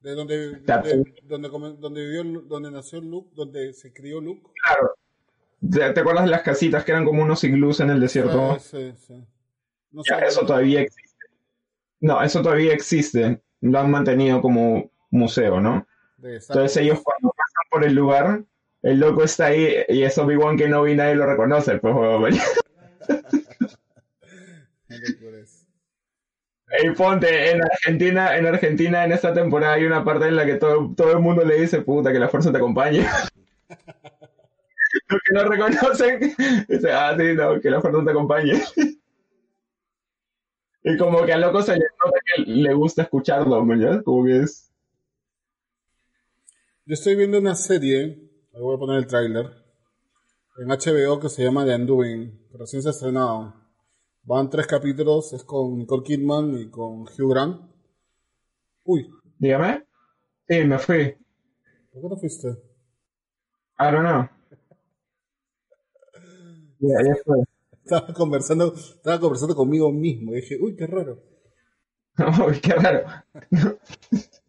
[0.00, 4.48] De donde, de- donde, donde vivió, donde nació Luke, donde se crió Luke.
[4.64, 4.94] Claro.
[5.92, 8.52] ¿Te, acuerdas de las casitas que eran como unos iglús en el desierto?
[8.52, 9.22] Ah, sí, sí.
[9.90, 11.26] No Ya, eso todavía existe.
[12.00, 13.42] No, eso todavía existe.
[13.60, 15.86] Lo han mantenido como museo, ¿no?
[16.22, 18.44] Entonces ellos cuando pasan por el lugar,
[18.82, 21.94] el loco está ahí y es Obi-Wan que no vi nadie lo reconoce, pues
[23.10, 23.70] huevón.
[24.88, 25.66] Qué locura es.
[26.82, 30.54] Y ponte, en Argentina, en Argentina en esta temporada hay una parte en la que
[30.54, 33.00] todo, todo el mundo le dice, puta, que la fuerza te acompañe.
[35.08, 36.34] Los que no reconocen,
[36.68, 38.62] dice, ah, sí, no, que la fuerza te acompañe.
[40.82, 44.02] Y como que al loco se le nota que le gusta escucharlo, ¿no?
[44.02, 44.72] Como que es...
[46.86, 48.18] Yo estoy viendo una serie,
[48.54, 49.59] ahí voy a poner el tráiler,
[50.58, 53.54] en HBO que se llama The Undoing, recién se ha estrenado.
[54.22, 57.60] Van tres capítulos, es con Nicole Kidman y con Hugh Grant.
[58.84, 59.10] Uy,
[59.40, 59.86] Dígame.
[60.46, 61.16] Sí, me fui.
[61.90, 62.48] ¿por qué no fuiste?
[63.78, 64.28] I don't know.
[66.82, 67.36] Ya, ya fue.
[67.84, 71.22] Estaba conversando, estaba conversando conmigo mismo y dije, uy, qué raro.
[72.46, 73.04] Uy, qué raro.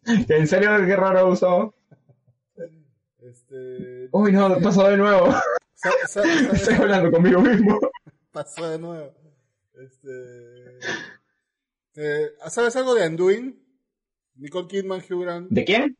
[0.06, 1.74] ¿En serio qué raro usó?
[3.20, 5.28] Este, Uy, no, pasó de nuevo.
[6.52, 7.78] Estoy hablando conmigo mismo.
[8.30, 9.12] pasó de nuevo.
[9.74, 10.78] Este,
[11.96, 13.58] eh, ¿Sabes algo de Undoing?
[14.36, 15.96] Nicole Kidman, Hugh Grant, ¿De quién?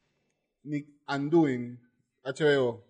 [0.64, 1.79] Nick Undoing,
[2.25, 2.85] HBO.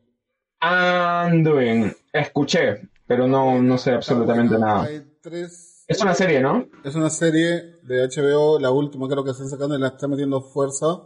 [0.61, 1.93] Anduin.
[2.13, 4.67] Escuché, pero no, no sé absolutamente buena.
[4.75, 4.85] nada.
[4.85, 6.69] Hay tres, Es una serie, ¿no?
[6.85, 10.41] Es una serie de HBO, la última creo que están sacando y la está metiendo
[10.43, 11.03] fuerza.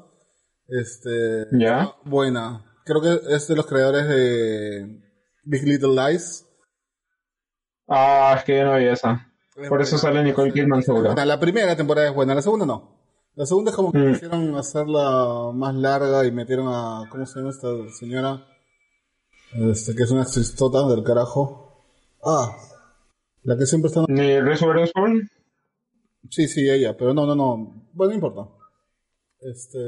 [0.68, 1.94] Este, Ya.
[2.04, 2.64] buena.
[2.84, 5.00] Creo que es de los creadores de
[5.46, 6.44] Big Little Lies.
[7.88, 9.32] Ah, es que yo no vi esa.
[9.68, 11.14] Por eso sale Nicole Kidman seguro.
[11.14, 12.94] La primera temporada es buena, la segunda no.
[13.34, 14.12] La segunda es como que Mm.
[14.12, 18.46] quisieron hacerla más larga y metieron a, ¿cómo se llama esta señora?
[19.54, 21.84] Este, que es una actristota del carajo.
[22.24, 22.54] Ah,
[23.44, 24.04] la que siempre está...
[24.08, 25.28] ¿Ni Reese Witherspoon?
[26.30, 27.88] Sí, sí, ella, pero no, no, no.
[27.92, 28.48] Bueno, no importa.
[29.40, 29.78] Este...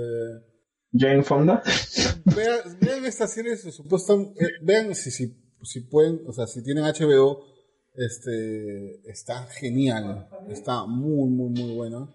[0.93, 1.63] Jane Fonda.
[2.25, 6.63] Vean, vean esta serie, se supuestan- eh, vean si, si, si pueden, o sea, si
[6.63, 7.45] tienen HBO,
[7.95, 12.15] este, está genial, está muy, muy, muy buena.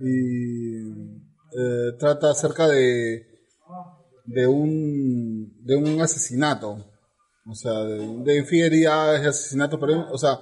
[0.00, 0.90] Y
[1.58, 3.26] eh, trata acerca de,
[4.26, 6.86] de un, de un asesinato,
[7.46, 10.40] o sea, de, de infidelidades, de asesinatos, pero, o sea,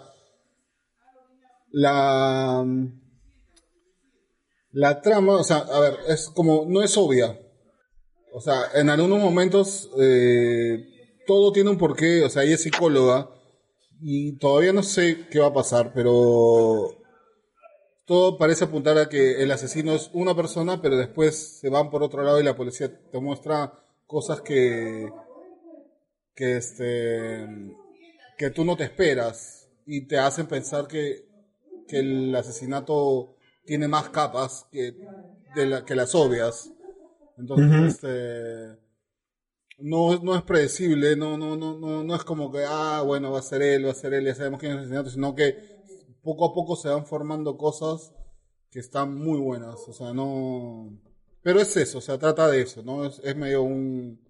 [1.70, 2.66] la,
[4.72, 7.40] la trama, o sea, a ver, es como, no es obvia,
[8.32, 10.95] o sea, en algunos momentos eh,
[11.26, 12.24] todo tiene un porqué.
[12.24, 13.30] O sea, ella es psicóloga
[14.00, 16.96] y todavía no sé qué va a pasar, pero
[18.04, 22.02] todo parece apuntar a que el asesino es una persona, pero después se van por
[22.02, 23.72] otro lado y la policía te muestra
[24.06, 25.10] cosas que
[26.34, 27.46] que este
[28.36, 31.26] que tú no te esperas y te hacen pensar que,
[31.88, 34.94] que el asesinato tiene más capas que,
[35.54, 36.70] de la, que las obvias.
[37.38, 38.78] Entonces, este,
[39.78, 43.40] no, no es predecible, no, no, no, no, no es como que, ah, bueno, va
[43.40, 45.76] a ser él, va a ser él, ya sabemos quién es el asesinato, sino que
[46.22, 48.12] poco a poco se van formando cosas
[48.70, 50.98] que están muy buenas, o sea, no...
[51.42, 53.04] Pero es eso, o sea, trata de eso, ¿no?
[53.04, 54.20] Es, es medio un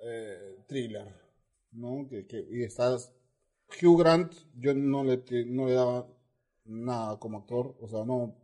[0.00, 1.14] eh, thriller,
[1.72, 2.06] ¿no?
[2.08, 3.12] Que, que, y estás...
[3.82, 6.06] Hugh Grant, yo no le, no le daba
[6.64, 8.36] nada como actor, o sea, no...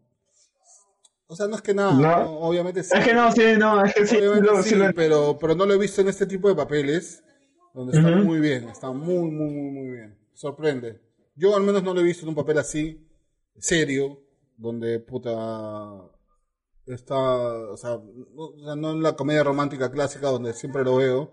[1.32, 2.00] O sea, no es que nada, No.
[2.24, 2.38] ¿no?
[2.40, 2.90] obviamente sí.
[2.92, 4.16] Es que no, sí, no, es que sí.
[4.16, 6.56] Obviamente lo- sí, sí lo- pero, pero no lo he visto en este tipo de
[6.56, 7.22] papeles,
[7.72, 10.18] donde está muy bien, está muy, muy, muy, muy bien.
[10.34, 11.00] Sorprende.
[11.36, 13.08] Yo al menos no lo he visto en un papel así,
[13.58, 14.18] serio,
[14.56, 16.10] donde puta
[16.86, 17.90] está, o sea,
[18.34, 21.30] no, o sea, no en la comedia romántica clásica donde siempre lo veo.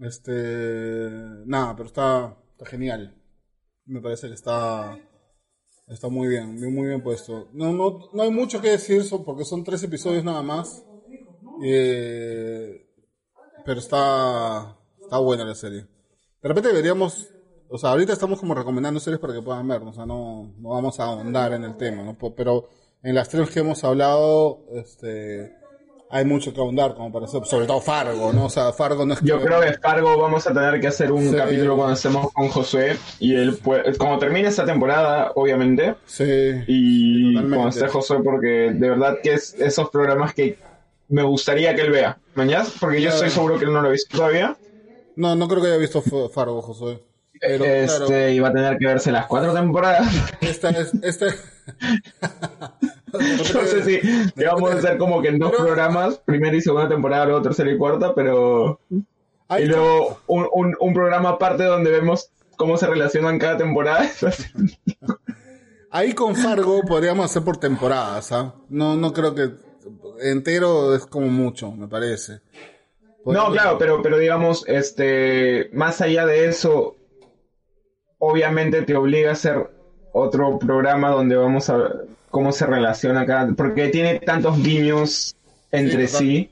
[0.00, 1.08] Este,
[1.46, 3.14] nada, pero está, está genial.
[3.86, 4.98] Me parece que está,
[5.86, 7.48] está muy bien, muy, bien puesto.
[7.52, 10.84] No, no, no hay mucho que decir porque son tres episodios nada más.
[11.62, 12.86] Eh,
[13.64, 15.86] pero está, está buena la serie.
[16.42, 17.28] De repente deberíamos,
[17.68, 20.68] o sea, ahorita estamos como recomendando series para que puedan ver, o sea, no, no
[20.70, 22.16] vamos a ahondar en el tema, ¿no?
[22.34, 22.68] Pero
[23.02, 25.54] en las tres que hemos hablado, este,
[26.16, 28.44] hay mucho que ahondar, como para hacer, sobre todo Fargo, ¿no?
[28.44, 29.26] O sea, Fargo no es que...
[29.26, 31.34] Yo creo que Fargo vamos a tener que hacer un Sí.
[31.36, 36.24] capítulo cuando estemos con Josué y él puede, como termine esta temporada, obviamente, Sí.
[36.68, 40.56] y cuando esté Josué, porque de verdad que es esos programas que
[41.08, 42.16] me gustaría que él vea.
[42.36, 42.64] ¿Mañana?
[42.80, 44.56] Porque yo estoy seguro que él no lo ha visto todavía.
[45.16, 46.00] No, no creo que haya visto
[46.32, 47.02] Fargo, Josué.
[47.40, 50.06] Pero este, claro, y va a tener que verse las cuatro temporadas.
[50.40, 51.26] esta es, esta
[53.18, 56.88] no sé si vamos a hacer como que en dos Pero- programas, primera y segunda
[56.88, 58.80] temporada, luego tercera y cuarta, pero...
[59.58, 64.08] Y luego un, un, un programa aparte donde vemos cómo se relacionan cada temporada.
[65.90, 68.54] Ahí con Fargo podríamos hacer por temporadas, ¿ah?
[68.68, 69.50] No, no creo que
[70.22, 72.40] entero es como mucho, me parece.
[73.24, 76.96] No, claro, pero, pero digamos, este, más allá de eso,
[78.18, 79.70] obviamente te obliga a hacer
[80.12, 85.36] otro programa donde vamos a ver cómo se relaciona cada, porque tiene tantos guiños
[85.70, 86.50] entre sí.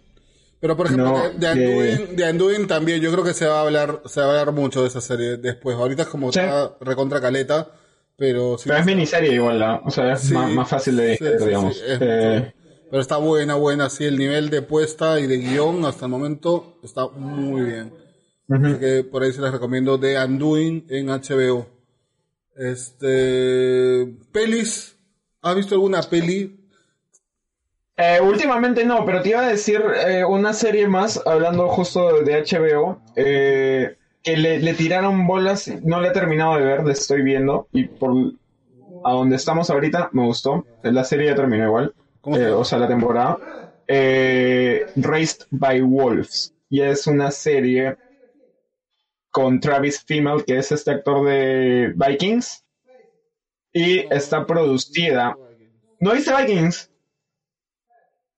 [0.61, 3.59] Pero por ejemplo, No, de, de Anduin, de Anduin también yo creo que se va
[3.59, 5.77] a hablar, se va a hablar mucho de esa serie después.
[5.77, 7.69] Ahorita es como está recontra caleta,
[8.17, 8.69] pero sí.
[8.69, 9.83] Pero es miniserie igual, ¿no?
[9.85, 11.77] O sea, es Sí, más, más fácil de sí, digamos.
[11.85, 12.53] es Eh.
[12.89, 16.79] Pero está buena, buena, sí, el nivel de puesta y de guion hasta el momento
[16.85, 17.93] está muy bien.
[18.49, 21.67] Así que por ahí se les recomiendo The Undoing en HBO.
[22.55, 24.07] Este.
[24.31, 24.95] Pelis.
[25.43, 26.57] ¿Has visto alguna peli?
[27.97, 32.43] Eh, últimamente no, pero te iba a decir eh, una serie más, hablando justo de
[32.43, 37.23] HBO, eh, que le, le tiraron bolas, no la he terminado de ver, la estoy
[37.23, 38.13] viendo, y por
[39.05, 43.37] a donde estamos ahorita me gustó, la serie ya terminó igual, o sea, la temporada,
[43.89, 47.97] Raised by Wolves, y es una serie
[49.31, 52.62] con Travis Fimmel, que es este actor de Vikings,
[53.73, 55.37] y está producida...
[56.01, 56.91] ¿No viste Vikings?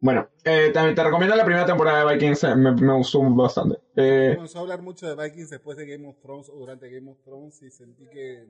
[0.01, 3.79] Bueno, eh, te, te recomiendo la primera temporada de Vikings, eh, me, me gustó bastante.
[3.97, 7.11] Eh, Comenzó a hablar mucho de Vikings después de Game of Thrones o durante Game
[7.11, 8.44] of Thrones y sentí que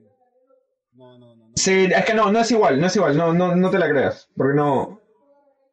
[0.93, 1.47] No, no, no.
[1.47, 1.51] no.
[1.55, 3.89] Sí, es que no, no es igual, no es igual, no, no, no te la
[3.89, 4.99] creas, porque no,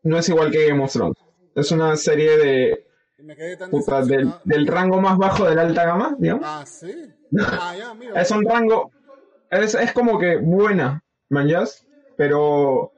[0.04, 1.16] no es igual que Game of Thrones.
[1.56, 2.86] Es una serie de,
[3.18, 6.44] me quedé tan puta, del, del rango más bajo de la alta gama, digamos.
[6.46, 6.92] Ah, sí.
[7.40, 8.20] Ah, ya, mira.
[8.20, 8.92] Es un rango,
[9.60, 11.86] es, es como que buena, manjas,
[12.16, 12.92] pero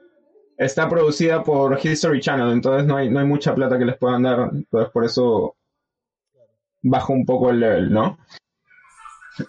[0.57, 4.23] está producida por History Channel, entonces no hay, no hay mucha plata que les puedan
[4.23, 5.55] dar, entonces por eso
[6.81, 8.17] bajo un poco el level, ¿no?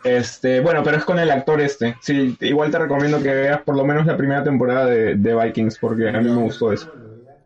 [0.03, 1.97] Este, bueno, pero es con el actor este.
[2.01, 5.79] Sí, igual te recomiendo que veas por lo menos la primera temporada de, de Vikings,
[5.79, 6.89] porque a mí me gustó eso.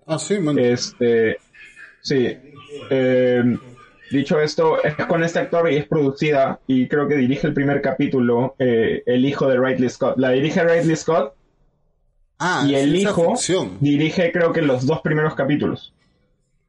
[0.07, 0.59] Ah, sí, man.
[0.59, 1.37] Este,
[2.01, 2.38] sí.
[2.88, 3.42] Eh,
[4.11, 7.81] dicho esto, es con este actor y es producida y creo que dirige el primer
[7.81, 10.18] capítulo eh, el hijo de Ridley Scott.
[10.18, 11.35] La dirige Ridley Scott
[12.38, 13.35] ah, y el hijo
[13.81, 15.92] dirige creo que los dos primeros capítulos.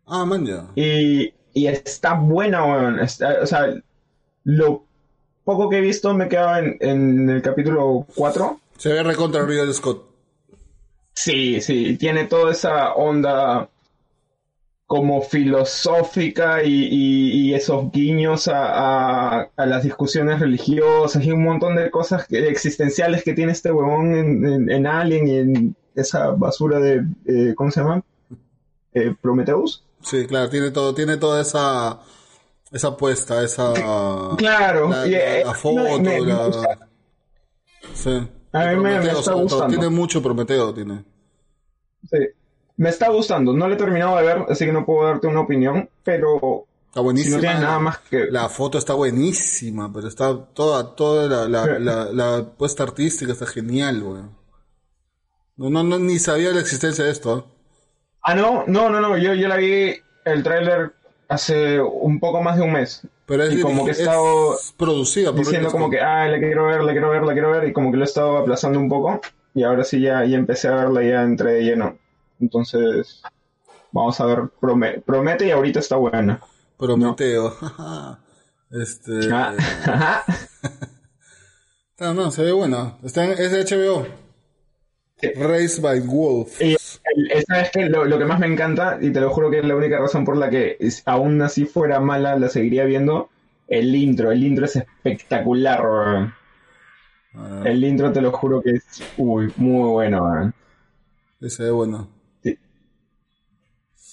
[0.06, 0.66] Ah, man, ya.
[0.76, 3.00] Y, y está buena, weón.
[3.00, 3.74] Está- o sea,
[4.44, 4.84] lo
[5.44, 8.60] poco que he visto me quedaba en, en el capítulo 4.
[8.78, 10.06] Se ve recontra Ridley Scott.
[11.14, 13.70] Sí, sí, tiene toda esa onda
[14.92, 21.46] como filosófica y, y- y esos guiños a, a- a las discusiones religiosas y un
[21.46, 25.76] montón de cosas que- existenciales que tiene este huevón en, en- en Alien y en
[25.96, 28.04] esa basura de, eh, ¿cómo se llama?
[28.94, 29.82] Eh, Prometheus.
[30.02, 32.02] Sí, claro, tiene todo, tiene toda esa,
[32.70, 33.72] esa apuesta, esa,
[34.38, 36.80] Claro, la, y, la- eh, la foto, me- me la, gusta.
[37.94, 38.28] sí.
[38.52, 39.68] A mí me- me está gustando.
[39.68, 41.06] Tiene mucho Prometeo, tiene.
[42.10, 42.18] Sí.
[42.82, 45.42] Me está gustando, no lo he terminado de ver, así que no puedo darte una
[45.42, 47.38] opinión, pero Está si buenísima.
[47.54, 48.26] no nada más que...
[48.32, 53.46] La foto está buenísima, pero está toda, toda la, la, la, la puesta artística está
[53.46, 54.32] genial, weón.
[55.58, 57.38] No, no, no, ni sabía la existencia de esto.
[57.38, 57.44] ¿eh?
[58.24, 59.94] Ah, no, no, no, no, yo, yo la vi
[60.26, 60.92] el tráiler
[61.30, 63.04] hace un poco más de un mes.
[63.28, 66.40] Pero es, Y como que he es estado producida por Diciendo como que, ah, la
[66.40, 68.80] quiero ver, la quiero ver, la quiero ver, y como que lo he estado aplazando
[68.80, 69.22] un poco,
[69.54, 72.01] y ahora sí ya, ya empecé a verla, ya entré de lleno.
[72.42, 73.22] Entonces,
[73.92, 76.42] vamos a ver, prome- promete y ahorita está buena.
[76.78, 77.56] Prometeo.
[78.72, 79.30] este.
[79.32, 80.24] Ah.
[82.00, 82.98] No, no, se ve buena.
[83.04, 84.08] Está en, es de HBO.
[85.18, 85.28] Sí.
[85.36, 86.00] Raised by.
[86.60, 87.90] Y el- el- ¿sabes qué?
[87.90, 90.26] Lo, lo que más me encanta, y te lo juro que es la única razón
[90.26, 93.30] por la que es- aún así fuera mala, la seguiría viendo,
[93.68, 94.32] el intro.
[94.32, 96.34] El intro es espectacular, weón.
[97.36, 98.84] Ah, El intro te lo juro que es,
[99.18, 100.56] uy, muy bueno, weón.
[101.40, 102.08] sí, se ve bueno.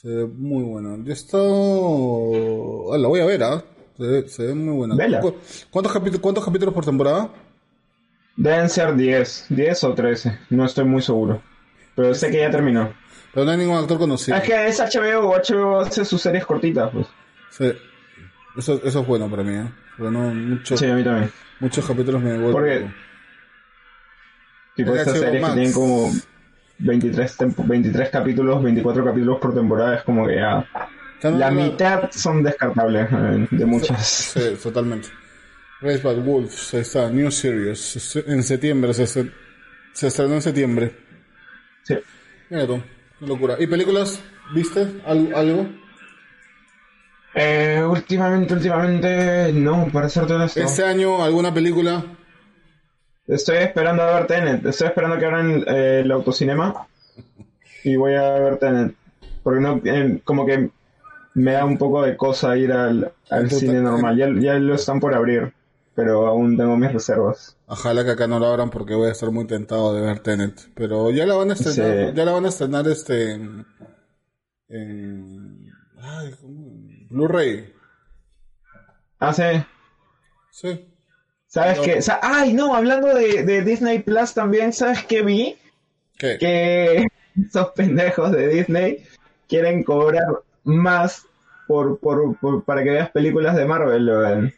[0.01, 0.97] Se ve muy bueno.
[1.03, 2.93] Yo he estado.
[2.95, 3.65] Ah, la voy a ver, ¿ah?
[3.97, 4.95] Se, ve, se ve muy buena.
[4.95, 5.21] Vela.
[5.21, 5.35] ¿Cu-
[5.71, 7.31] ¿Cuántos, capítulos, ¿Cuántos capítulos por temporada?
[8.37, 11.43] Deben ser 10, 10 o 13, no estoy muy seguro.
[11.97, 12.93] Pero sé que ya terminó.
[13.35, 14.37] Pero no hay ningún actor conocido.
[14.37, 17.07] Es que es HBO, HBO hace sus series cortitas, pues.
[17.51, 17.73] Sí.
[18.57, 19.69] Eso, eso es bueno para mí, ¿eh?
[19.97, 21.33] Pero no, muchos, Sí, a mí también.
[21.59, 22.53] muchos capítulos me ¿Por qué?
[22.53, 22.95] vuelven.
[24.77, 25.55] Tipo, estas series Max.
[25.55, 26.13] que tienen como
[26.79, 30.65] 23, tempo- 23 capítulos, 24 capítulos por temporada, es como que ya...
[31.25, 34.07] No- La no- mitad son descartables eh, de muchas.
[34.07, 35.09] Sí, totalmente.
[35.81, 37.79] Raised by Wolves, ahí está, New Series.
[37.81, 39.27] Se- En septiembre, se, se,
[40.07, 40.95] estrenó en septiembre.
[41.83, 41.99] Sí.
[42.51, 42.81] Mira tú,
[43.19, 43.57] qué locura.
[43.59, 44.21] ¿Y películas?
[44.55, 45.67] ¿Viste Al- algo?
[47.35, 50.61] Eh, últimamente, últimamente, no, para serte honesto.
[50.61, 52.03] ¿Este año alguna película?
[53.29, 54.65] Estoy esperando a ver Tenet.
[54.67, 56.87] Estoy esperando que abran eh, el autocinema.
[57.85, 58.95] Y voy a ver Tenet.
[59.43, 60.71] Porque no, eh, como que
[61.35, 64.17] me da un poco de cosa ir al, al cine normal.
[64.17, 65.53] Ya, ya lo están por abrir.
[65.95, 67.57] Pero aún tengo mis reservas.
[67.67, 70.69] Ojalá que acá no la abran porque voy a estar muy tentado de ver Tenet.
[70.75, 72.15] Pero ya la van a estrenar, Sí.
[72.17, 73.67] ya la van a estrenar este en,
[74.69, 75.67] en-
[76.01, 76.71] ay, ¿cómo?
[77.11, 77.73] Blu-ray.
[79.19, 79.43] Ah, sí.
[80.53, 80.89] Sí.
[81.49, 81.83] ¿Sabes No.
[81.85, 82.03] qué?
[82.03, 85.57] Sa- Ay, no, hablando de, de Disney Plus también, ¿sabes qué vi?
[86.19, 86.37] ¿Qué?
[86.39, 87.07] Que
[87.49, 89.05] esos pendejos de Disney
[89.49, 90.25] quieren cobrar
[90.65, 91.25] más
[91.67, 94.53] por, por, por- para que veas películas de Marvel.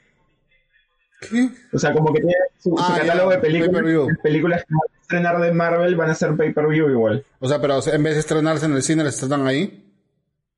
[1.20, 1.48] ¿Qué?
[1.72, 4.16] O sea, como que tiene su, su Ah, ya, catálogo de películas.
[4.22, 7.24] películas que van a estrenar de Marvel van a ser pay-per-view igual.
[7.40, 9.89] O sea, pero en vez de estrenarse en el cine, las estrenan ahí.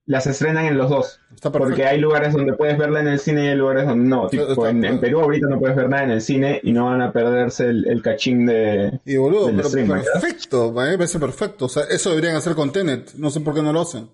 [0.05, 1.21] Las estrenan en los dos.
[1.33, 1.53] Está.
[1.53, 4.27] Porque hay lugares donde puedes verla en el cine y hay lugares donde no.
[4.29, 6.87] Tipo, Está- en, en Perú ahorita no puedes ver nada en el cine y no
[6.87, 9.01] van a perderse el, el cachín de...
[9.05, 10.05] Y boludo, del pero stream, ¿verdad?
[10.13, 11.65] perfecto, me parece perfecto.
[11.67, 13.15] O sea, eso deberían hacer con Tenet.
[13.15, 14.11] No sé por qué no lo hacen.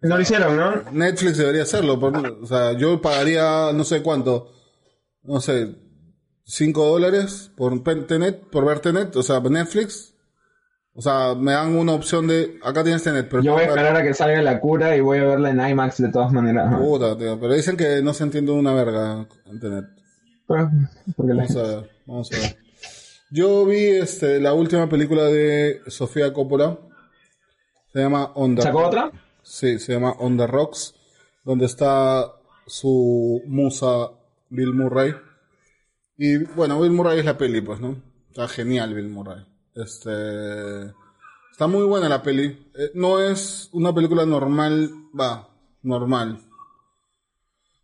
[0.00, 0.82] No lo hicieron, ¿no?
[0.92, 2.00] Netflix debería hacerlo.
[2.00, 4.50] por- o sea, yo pagaría no sé cuánto.
[5.24, 5.76] No sé,
[6.44, 9.14] 5 dólares por Tenet, por ver Tenet.
[9.14, 10.11] O sea, Netflix.
[10.94, 12.58] O sea, me dan una opción de.
[12.62, 13.42] Acá tienes Tenet, pero.
[13.42, 16.02] Yo voy a esperar a que salga la cura y voy a verla en IMAX
[16.02, 16.74] de todas maneras.
[16.78, 19.84] Puta, tío, pero dicen que no se entiende una verga en Tenet.
[20.46, 20.62] Pues,
[21.18, 22.56] la- Vamos a ver, vamos a ver.
[23.30, 26.78] Yo vi este, la última película de Sofía Coppola.
[27.92, 29.10] Se llama On the ¿Sacó otra?
[29.42, 30.94] Sí, se llama On the Rocks,
[31.44, 32.30] donde está
[32.66, 34.10] su musa
[34.50, 35.14] Bill Murray.
[36.18, 37.96] Y bueno, Bill Murray es la peli, pues, ¿no?
[38.28, 39.44] Está genial Bill Murray.
[39.74, 40.92] Este.
[41.50, 42.70] Está muy buena la peli.
[42.74, 45.48] Eh, no es una película normal, va,
[45.82, 46.40] normal.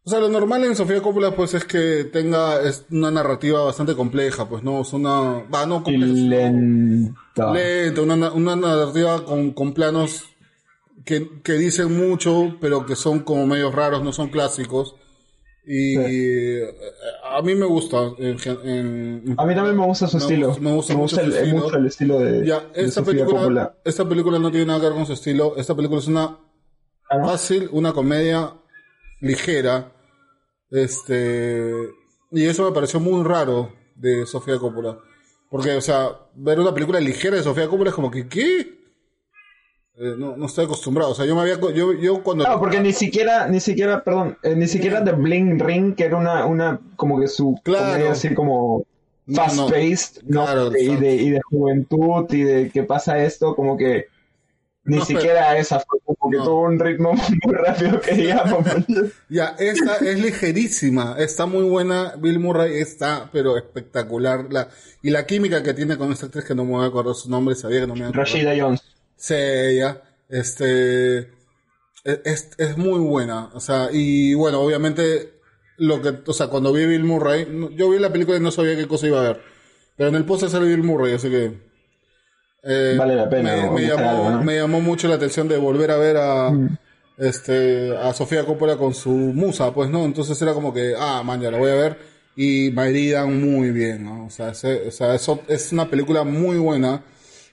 [0.04, 3.94] O sea, lo normal en Sofía Coppola, pues, es que tenga es una narrativa bastante
[3.94, 4.80] compleja, pues, ¿no?
[4.80, 5.44] Es una.
[5.52, 6.50] Va, no compleja.
[6.50, 7.52] lenta.
[7.52, 10.24] lenta, una, una narrativa con, con planos
[11.04, 14.94] que, que dicen mucho, pero que son como medios raros, no son clásicos.
[15.70, 16.64] Y eh,
[17.24, 18.10] a mí me gusta.
[18.18, 20.46] en gen- en- A mí también me gusta su Me estilo.
[20.48, 21.56] gusta- me gusta mucho el, estilo.
[21.58, 23.76] mucho el estilo de, Ya, esta película, Coppola.
[23.84, 25.54] esta película no tiene nada que ver con su estilo.
[25.58, 26.38] Esta película es una
[27.10, 27.28] Ah, ¿no?
[27.28, 28.54] fácil, una comedia
[29.20, 29.92] ligera.
[30.70, 31.70] Este.
[32.30, 34.98] Y eso me pareció muy raro de Sofía Coppola.
[35.50, 38.77] Porque, o sea, ver una película ligera de Sofía Coppola es como que, ¿qué?
[40.00, 41.10] Eh, no, no estoy acostumbrado.
[41.10, 41.58] O sea, yo me había.
[41.74, 42.44] Yo, yo cuando.
[42.44, 46.16] Claro, porque ni siquiera, ni siquiera, perdón, eh, ni siquiera The Bling Ring, que era
[46.16, 48.10] una, una, como que su Claro.
[48.10, 48.84] así como
[49.26, 49.66] No, fast no.
[49.66, 50.44] paced, ¿no?
[50.44, 54.06] Claro, y, de, y de juventud y de que pasa esto, como que
[54.84, 56.44] ni No, pero- siquiera esa fue como que No.
[56.44, 57.12] tuvo un ritmo
[57.44, 58.64] muy rápido que digamos.
[59.28, 61.16] Ya, esta es ligerísima.
[61.18, 62.14] Está muy buena.
[62.18, 64.46] Bill Murray está, pero espectacular.
[64.50, 64.68] La,
[65.02, 67.28] y la química que tiene con esta actriz que no me voy a acordar su
[67.28, 68.26] nombre, sabía que no me iba a acordar.
[68.26, 68.80] Rashida Jones.
[69.18, 71.18] Sí, ella, este,
[72.04, 75.34] es, es- es muy buena, o sea, y bueno, obviamente,
[75.76, 77.46] lo que, o sea, cuando vi Bill Murray,
[77.76, 79.42] yo vi la película y no sabía qué cosa iba a ver,
[79.96, 81.52] pero en el póster sale Bill Murray, así que,
[82.62, 84.42] eh, Vale la pena, me, me llamó, algo, ¿no?
[84.44, 86.52] me llamó mucho la atención de volver a ver a,
[87.16, 90.04] este, a Sofía Coppola con su musa, pues, ¿no?
[90.04, 91.98] Entonces era como que, ah, man, ya la voy a ver,
[92.36, 94.26] y me heridan muy bien, ¿no?
[94.26, 97.02] O sea, se- o sea, eso es una película muy buena.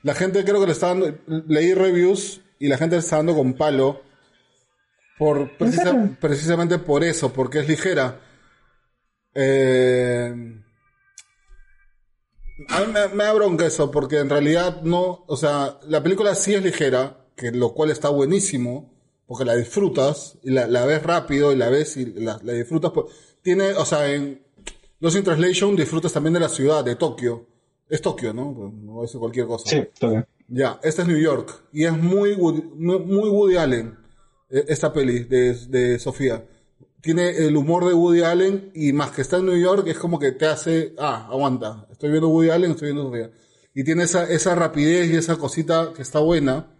[0.06, 3.34] La gente creo que le está dando, leí reviews y la gente le está dando
[3.36, 4.01] con palo
[5.18, 8.22] por precisa- precisamente por eso, porque es ligera.
[9.34, 10.34] Eh,
[12.70, 16.36] a mí me, me da bronca eso, porque en realidad no, o sea, la película
[16.36, 18.93] sí es ligera, que lo cual está buenísimo,
[19.28, 22.91] porque la disfrutas, y la, la ves rápido, y la ves y la, la disfrutas.
[22.91, 23.08] por-
[23.41, 24.45] tiene, o sea, en
[24.99, 27.47] Lost in Translation disfrutas también de la ciudad, de Tokio.
[27.90, 28.54] Es Tokio, ¿no?
[28.54, 29.70] Pues, No es cualquier cosa.
[29.70, 30.28] Sí, toca.
[30.48, 31.64] Ya, esta es New York.
[31.74, 33.98] Y es muy Woody, muy muy Woody Allen,
[34.50, 36.46] eh, esta peli de, de Sofía.
[37.02, 40.18] Tiene el humor de Woody Allen y más que está en New York es como
[40.20, 43.32] que te hace, ah, aguanta, estoy viendo Woody Allen, estoy viendo Sofía.
[43.76, 46.72] Y tiene esa, esa rapidez y esa cosita que está buena,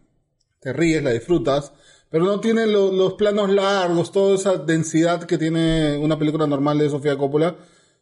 [0.60, 1.74] te ríes, la disfrutas,
[2.10, 6.78] pero no tiene lo- los planos largos, toda esa densidad que tiene una película normal
[6.80, 7.56] de Sofía Coppola,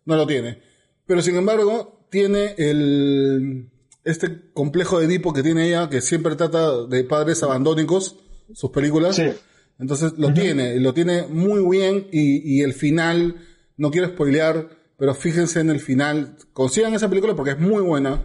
[0.06, 0.62] no lo tiene.
[1.06, 3.72] Pero sin embargo, tiene el,
[4.04, 8.18] este complejo de Edipo que tiene ella, que siempre trata de padres abandónicos,
[8.54, 9.16] sus películas.
[9.16, 9.32] Sí.
[9.80, 13.38] Entonces lo tiene, y lo tiene muy bien y, y el final,
[13.78, 18.22] no quiero spoilear, pero fíjense en el final, consigan esa película porque es muy buena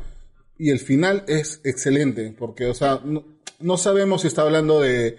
[0.58, 3.24] y el final es excelente, porque, o sea, no,
[3.58, 5.16] no sabemos si está hablando de...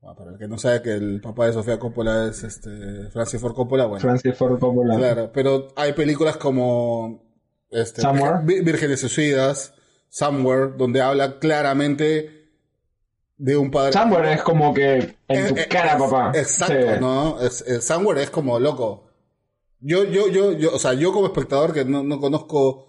[0.00, 3.40] Bueno, para el que no sabe que el papá de Sofía Coppola es este Francis
[3.40, 4.96] Ford Coppola, bueno, Francis Ford Coppola.
[4.96, 7.27] claro, pero hay películas como
[7.70, 8.40] este, Somewhere.
[8.44, 9.74] Vírgenes Suicidas,
[10.08, 12.48] Somewhere, donde habla claramente
[13.36, 13.92] de un padre...
[13.92, 16.32] Somewhere es como que en tu Eh, eh, cara, es- papá.
[16.34, 17.00] Exacto, Sí.
[17.00, 17.38] ¿no?
[17.80, 19.04] Somewhere es como loco.
[19.80, 22.88] Yo, yo, yo, yo, o sea, yo como espectador que no, no conozco,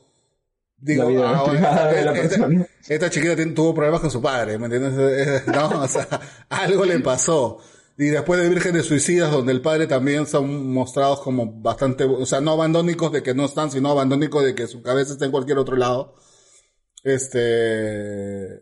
[0.77, 2.47] digo, La vida ah, de la esta,
[2.87, 5.45] esta chiquita tuvo problemas con su padre, ¿me entiendes?
[5.47, 6.07] No, o sea,
[6.49, 7.59] algo le pasó.
[8.01, 12.39] Y después de Vírgenes Suicidas, donde el padre también son mostrados como bastante, o sea,
[12.39, 15.57] no abandónicos de que no están, sino abandónicos de que su cabeza está en cualquier
[15.57, 16.15] otro lado.
[17.03, 18.61] Este,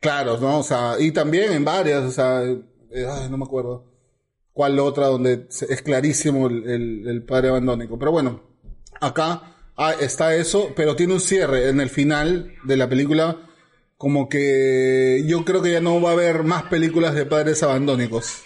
[0.00, 0.60] claro, ¿no?
[0.60, 3.84] O sea, y también en varias, o sea, eh, ay, no me acuerdo
[4.54, 7.98] cuál otra donde es clarísimo el, el- el padre abandónico.
[7.98, 8.42] Pero bueno,
[9.00, 13.36] acá ah, está eso, pero tiene un cierre en el final de la película,
[13.98, 18.42] como que yo creo que ya no va a haber más películas de padres abandónicos.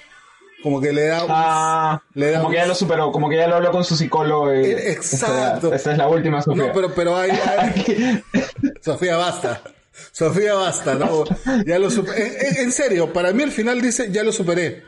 [0.66, 3.28] Como que le da un- Ah, Le da como un- que ya lo superó, como
[3.28, 4.52] que ya lo habló con su psicólogo.
[4.52, 5.66] y- Eh, exacto.
[5.68, 6.66] Esta, esta es la última, Sofía.
[6.66, 8.20] No, pero, pero hay, hay-
[8.82, 9.62] Sofía, basta.
[10.10, 11.22] Sofía, basta, ¿no?
[11.64, 12.16] Ya lo super-
[12.58, 14.82] en, serio, para mí el final dice, ya lo superé.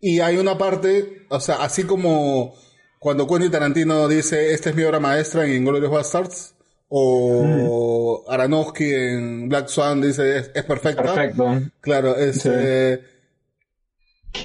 [0.00, 2.54] Y hay una parte, o sea, así como
[2.98, 6.54] cuando Quentin Tarantino dice, esta es mi obra maestra en Inglourious Bastards,
[6.88, 11.02] o Aronofsky en Black Swan dice, es, es perfecta.
[11.02, 11.60] Perfecto.
[11.82, 12.48] Claro, es, Sí.
[12.50, 13.02] eh,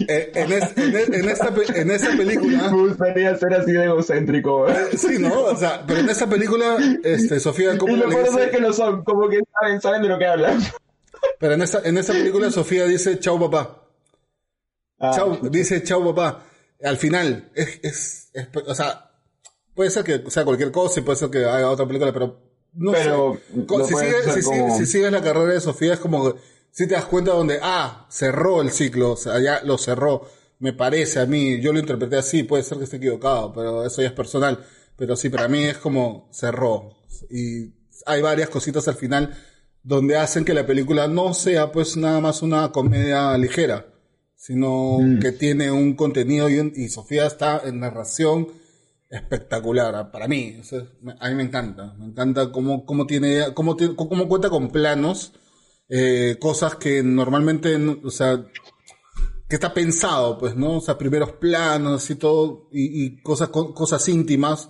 [0.08, 2.70] Eh, en, es- en en esta, en esta película...
[2.72, 4.68] Me gustaría ser así de egocéntrico.
[4.70, 4.76] ¿eh?
[4.98, 5.42] Sí, ¿no?
[5.44, 8.44] O sea, pero en esta película, este, Sofía Y Coppola lo le peor dice...
[8.46, 10.60] es que no son, como que saben, saben de lo que hablan.
[11.40, 13.84] Pero en esta, en esta película Sofía dice chau papá.
[15.00, 16.44] Ah, Chau, dice chau papá.
[16.84, 19.12] Al final, es, es, es- o sea,
[19.76, 22.40] puede ser que sea cualquier cosa y puede ser que haga otra película, pero
[22.74, 23.66] no Pero sé.
[23.68, 26.36] Lo Si, sigue- ser si, sigue- como- si sigues la carrera de Sofía es como
[26.74, 30.28] si te das cuenta donde, ah, cerró el ciclo, o sea, ya lo cerró.
[30.60, 34.02] Me parece a mí, yo lo interpreté así, puede ser que esté equivocado, pero eso
[34.02, 34.60] ya es personal.
[34.98, 36.98] Pero sí, para mí es como cerró.
[37.30, 37.74] Y
[38.06, 39.34] hay varias cositas al final
[39.84, 43.86] donde hacen que la película no sea pues nada más una comedia ligera,
[44.36, 48.48] sino que tiene un contenido y, un- y Sofía está en narración
[49.10, 50.58] espectacular para mí.
[50.60, 50.80] O sea,
[51.20, 55.34] a mí me encanta, me encanta cómo, cómo tiene, cómo, cómo cuenta con planos,
[55.90, 58.46] eh, cosas que normalmente, no- o sea,
[59.50, 60.78] que está pensado, pues, ¿no?
[60.78, 64.70] O sea, primeros planos y todo, y, cosas, co- cosas íntimas,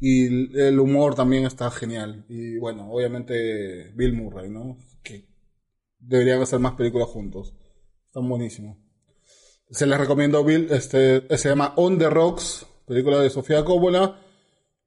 [0.00, 2.24] y el humor también está genial.
[2.28, 4.78] Y bueno, obviamente Bill Murray, ¿no?
[5.02, 5.26] Que
[5.98, 7.54] deberían hacer más películas juntos.
[8.06, 8.76] Están buenísimos.
[9.70, 14.20] Se les recomiendo Bill, este, se llama On the Rocks, película de Sofía Coppola,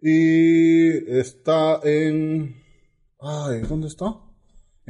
[0.02, 2.56] y está en,
[3.20, 4.16] ay, ¿dónde está?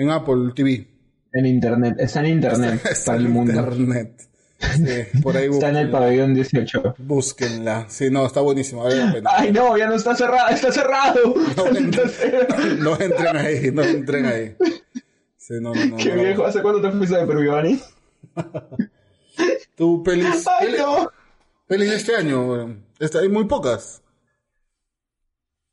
[0.02, 0.88] En Apple TV.
[1.34, 3.54] En internet, está en internet Está para el en mundo.
[3.54, 4.28] internet.
[4.60, 6.95] Sí, por ahí Está en el pabellón 18.
[6.99, 7.86] Búsquenla.
[7.89, 8.84] Sí, no, está buenísimo.
[8.84, 9.30] Vale la pena.
[9.34, 11.34] Ay, no, ya no está cerrado, está cerrado.
[12.80, 14.56] No, entren ahí, no entren ahí.
[15.38, 15.97] Sí, no, no, no.
[15.97, 16.22] Qué no.
[16.22, 17.80] viejo, ¿hace cuánto te fuiste de Perú, Giovanni?
[19.76, 21.12] Tú, pelis, Ay, pelis, no.
[21.68, 22.78] pelis de este año.
[22.99, 24.02] Está- hay muy pocas.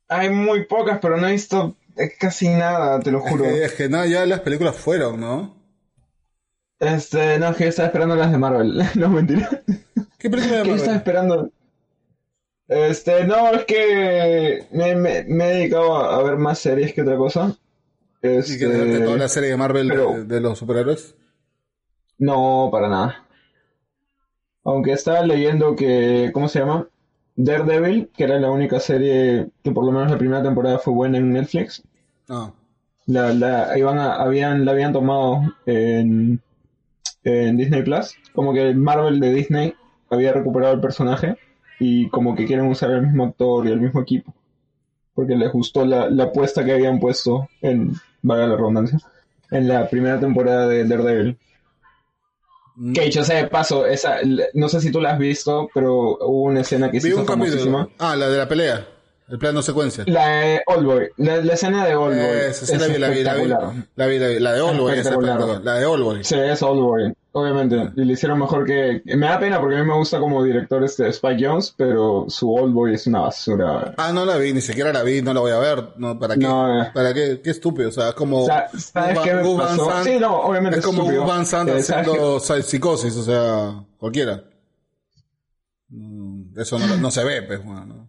[0.08, 3.44] Hay muy pocas, pero no he visto eh, casi nada, te lo Es juro.
[3.44, 5.54] que, es que nada, ya las películas fueron, ¿no?
[6.80, 8.82] Este, no, es que yo estaba esperando las de Marvel.
[8.96, 9.48] No, mentira.
[10.18, 10.96] ¿Qué película de ¿Qué estaba Marvel?
[10.98, 11.50] esperando?
[12.68, 17.16] Este, no, es que me, me- me he dedicado a, ver más series que otra
[17.16, 17.56] cosa.
[18.46, 19.88] ¿Y que de Este, toda la serie de Marvel
[20.28, 21.14] de, los superhéroes?
[22.18, 23.24] No, para nada.
[24.62, 26.88] Aunque estaba leyendo que, ¿cómo se llama?
[27.38, 31.18] Daredevil, que era la única serie que por lo menos la primera temporada fue buena
[31.18, 31.82] en Netflix.
[32.28, 32.52] Ah,
[33.06, 36.40] La, la, iban a- habían, la habían tomado en,
[37.24, 38.14] en Disney Plus.
[38.34, 39.72] Como que Marvel de Disney
[40.10, 41.36] había recuperado el personaje
[41.78, 44.34] y como que quieren usar el mismo actor y el mismo equipo.
[45.14, 48.98] Porque les gustó la, la apuesta que habían puesto en, valga la redundancia,
[49.50, 51.38] en la primera temporada de Daredevil.
[52.80, 52.92] Mm.
[52.92, 54.18] Que dicho sea de paso, esa,
[54.54, 57.20] no sé si tú la has visto, pero hubo una escena que se Vi hizo
[57.22, 57.50] un capítulo.
[57.50, 57.88] famosísima.
[57.98, 58.86] Ah, la de la pelea.
[59.28, 60.04] El plano secuencia.
[60.06, 62.18] La de Oldboy, la, la escena de Oldboy.
[62.48, 63.40] Esa, sí, es la vi, la vi, la vi.
[63.42, 63.86] espectacular.
[63.96, 65.64] La vi, de Oldboy, es.
[65.64, 66.24] La de Oldboy.
[66.24, 67.90] Sí, es Oldboy, obviamente.
[67.96, 69.02] Y le hicieron mejor que...
[69.04, 72.52] Me da pena porque a mí me gusta como director este Spike Jones, pero su
[72.52, 73.94] Oldboy es una basura.
[73.96, 75.90] Ah, no la vi, ni siquiera la vi, no la voy a ver.
[75.96, 76.40] No, ¿Para qué?
[76.40, 76.90] No, eh.
[76.92, 77.40] ¿Para qué?
[77.42, 78.42] Qué estúpido, o sea, es como...
[78.42, 80.04] O sea, ¿sabes qué me pasó?
[80.04, 81.26] Sí, no, obviamente Es como estúpido.
[81.26, 84.44] Van Sant Eh, ¿sabes haciendo psicosis, o sea, cualquiera.
[85.88, 88.08] Mm, Eso no, no se ve, pues, bueno, ¿no?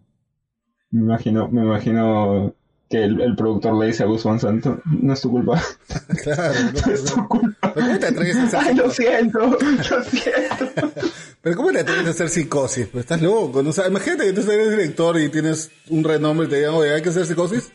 [0.92, 2.52] Me imagino, me imagino
[2.90, 5.62] que el, el productor le dice a Gus Van Sant, no es tu culpa.
[6.24, 7.72] Claro, no, No es tu culpa.
[7.72, 10.90] Pero ¿cómo te atreves a hacer Ay, lo siento, lo siento.
[11.42, 12.88] Pero ¿cómo te atreves a hacer psicosis?
[12.88, 13.70] Pues estás loco, ¿no?
[13.70, 16.92] O sea, imagínate que tú eres director y tienes un renombre y te digan, oye,
[16.92, 17.70] ¿hay que hacer psicosis?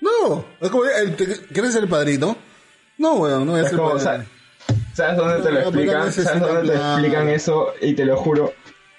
[0.00, 2.36] No, es como, eh, ¿te- ¿quieres ser el padrino?
[2.98, 4.24] No, weón, no voy a ser como, padrino.
[4.92, 6.12] ¿Sabes dónde te lo explican?
[6.12, 7.68] ¿Sabes dónde te explican eso?
[7.80, 8.52] Y te lo juro,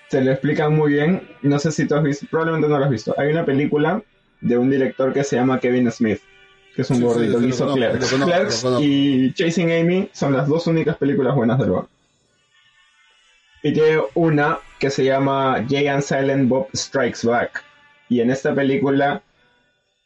[0.09, 1.27] te lo explican muy bien.
[1.41, 3.13] No sé si tú has visto, probablemente no lo has visto.
[3.17, 4.01] Hay una película
[4.41, 6.21] de un director que se llama Kevin Smith,
[6.75, 8.11] que es un Sí, gordito sí, hizo Clerks.
[8.11, 11.85] conozco, y Chasing Amy son las dos únicas películas buenas del lugar.
[13.61, 17.63] Y tiene una que se llama Jay and Silent Bob Strikes Back.
[18.07, 19.21] Y en esta película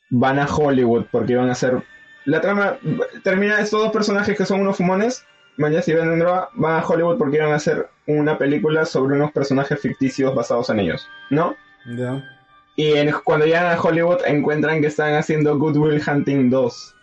[0.10, 1.84] van a Hollywood porque iban a hacer...
[2.26, 2.78] La trama
[3.24, 5.26] termina estos dos personajes que son unos fumones,
[5.58, 9.80] mañana venden droga, van a Hollywood porque iban a hacer una película sobre unos personajes
[9.80, 11.56] ficticios basados en ellos, ¿no?
[11.86, 12.24] Ya.
[12.76, 16.96] Y en- cuando llegan a Hollywood encuentran que están haciendo Good Will Hunting 2.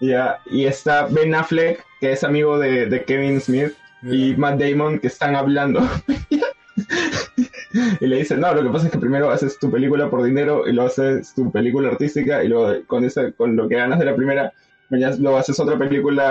[0.00, 3.72] Ya, y está Ben Affleck, que es amigo de, de Kevin Smith,
[4.02, 4.38] y Ya.
[4.38, 5.80] Matt Damon, que están hablando.
[8.00, 10.66] y le dicen, no, lo que pasa es que primero haces tu película por dinero
[10.66, 14.06] y luego haces tu película artística y luego con, esa, con lo que ganas de
[14.06, 14.52] la primera,
[14.88, 16.24] mañana luego haces otra película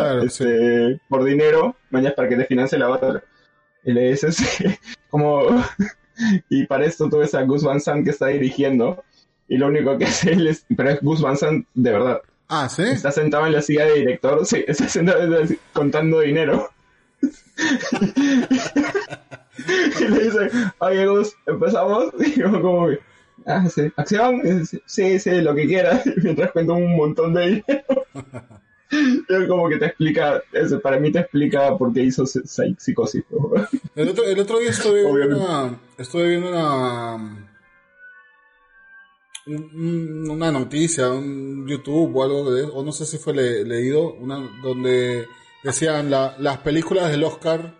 [0.00, 3.22] Claro, este, por dinero, mañana para que te financie la otra.
[3.84, 4.36] Y le dices,
[5.10, 5.42] como...
[6.48, 9.02] y para esto tú ves a Gus Van Sant que está dirigiendo
[9.48, 10.64] y lo único que hace él es...
[10.76, 12.20] Pero es Gus Van Sant de verdad.
[12.48, 12.82] Ah, ¿sí?
[12.82, 16.68] Está sentado en la silla de director, sí, está sentado en la- contando dinero.
[20.00, 22.12] y le dice, oye Gus, empezamos.
[22.18, 22.98] Y yo como que,
[23.46, 24.42] ah, sí, acción,
[24.86, 27.84] sí, sí, lo que quieras, mientras cuento un montón de dinero.
[29.48, 30.42] Como que te explica,
[30.82, 33.24] para mí te explica por qué hizo psi- psi- psicosis.
[33.30, 33.50] ¿no?
[33.96, 37.48] El otro, el otro día estuve viendo una, estuve viendo una,
[39.46, 44.14] un- una noticia, un YouTube o algo de, o no sé si fue le- leído,
[44.14, 45.26] una donde
[45.64, 47.74] decían la- las películas del Oscar,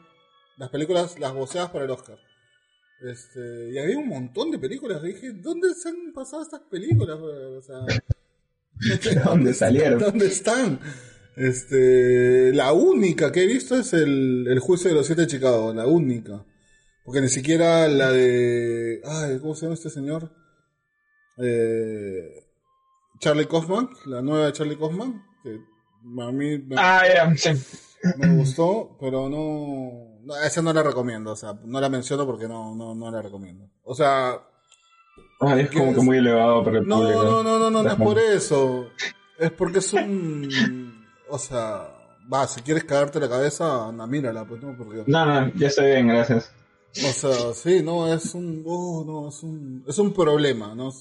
[0.56, 2.18] las películas, las voceadas para el Oscar.
[3.00, 5.02] Este, y había un montón de películas.
[5.02, 7.18] Y dije, ¿dónde se han pasado estas películas?
[7.20, 8.00] O sea, ¿De
[9.24, 9.98] dónde salieron?
[9.98, 10.80] ¿Dónde están?
[11.36, 15.72] Este, la única que he visto es el, el juicio de los siete de Chicago,
[15.72, 16.44] la única.
[17.04, 20.30] Porque ni siquiera la de, ay, ¿cómo se llama este señor?
[21.38, 22.44] Eh,
[23.18, 25.58] Charlie Kaufman, la nueva de Charlie Kaufman, que
[26.22, 27.50] a mí me, Ah, ya, sí.
[28.18, 32.46] me gustó, pero no, no, esa no la recomiendo, o sea, no la menciono porque
[32.46, 33.68] no, no, no la recomiendo.
[33.84, 34.40] O sea,
[35.42, 37.24] Ay, es como que muy elevado para el no, público.
[37.24, 38.88] no, no, no, no, no es por eso.
[39.38, 41.04] Es porque es un.
[41.28, 41.88] O sea,
[42.32, 45.04] va, si quieres cagarte la cabeza, anda, mírala, pues no, porque.
[45.06, 46.52] No, no, ya estoy bien, gracias.
[46.96, 48.62] O sea, sí, no, es un.
[48.66, 49.84] Oh, no, es un.
[49.88, 50.92] Es un problema, ¿no?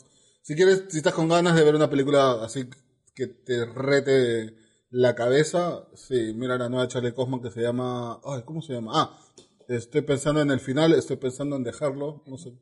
[0.42, 2.68] Si quieres, si estás con ganas de ver una película así
[3.14, 4.56] que te rete
[4.90, 8.20] la cabeza, sí, mira la nueva Charlie Kaufman que se llama.
[8.26, 8.92] Ay, ¿cómo se llama?
[8.96, 9.20] Ah,
[9.68, 12.54] estoy pensando en el final, estoy pensando en dejarlo, no sé.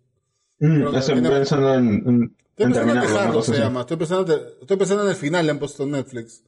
[0.59, 3.81] Mm, estoy pensando en, en, Estoy en cosa se llama.
[3.81, 6.43] Estoy pensando, estoy pensando en el final, le han puesto en Netflix.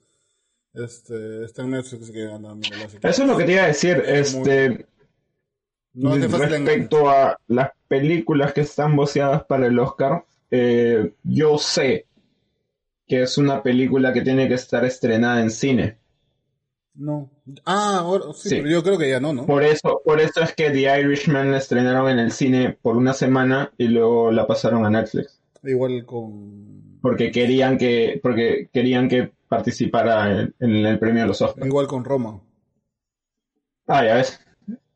[0.73, 2.53] Este, está en Netflix, que anda,
[2.99, 4.03] que- Eso es lo que te iba a decir.
[4.05, 4.85] Este,
[5.93, 6.65] No te fácil engaño.
[6.65, 12.05] respecto a las películas que están voceadas para el Oscar, eh, yo sé
[13.07, 15.97] que es una película que tiene que estar estrenada en cine.
[16.93, 17.29] No.
[17.65, 18.55] Ah, ahora, sí, Sí.
[18.57, 19.45] pero yo creo que ya no, ¿no?
[19.45, 23.13] Por eso, por eso es que The Irishman la estrenaron en el cine por una
[23.13, 25.39] semana y luego la pasaron a Netflix.
[25.63, 26.99] Igual con.
[27.01, 31.65] Porque querían que, porque querían que participara en, en el premio de los Oscars.
[31.67, 32.39] Igual con Roma.
[33.87, 34.39] Ah, ya ves.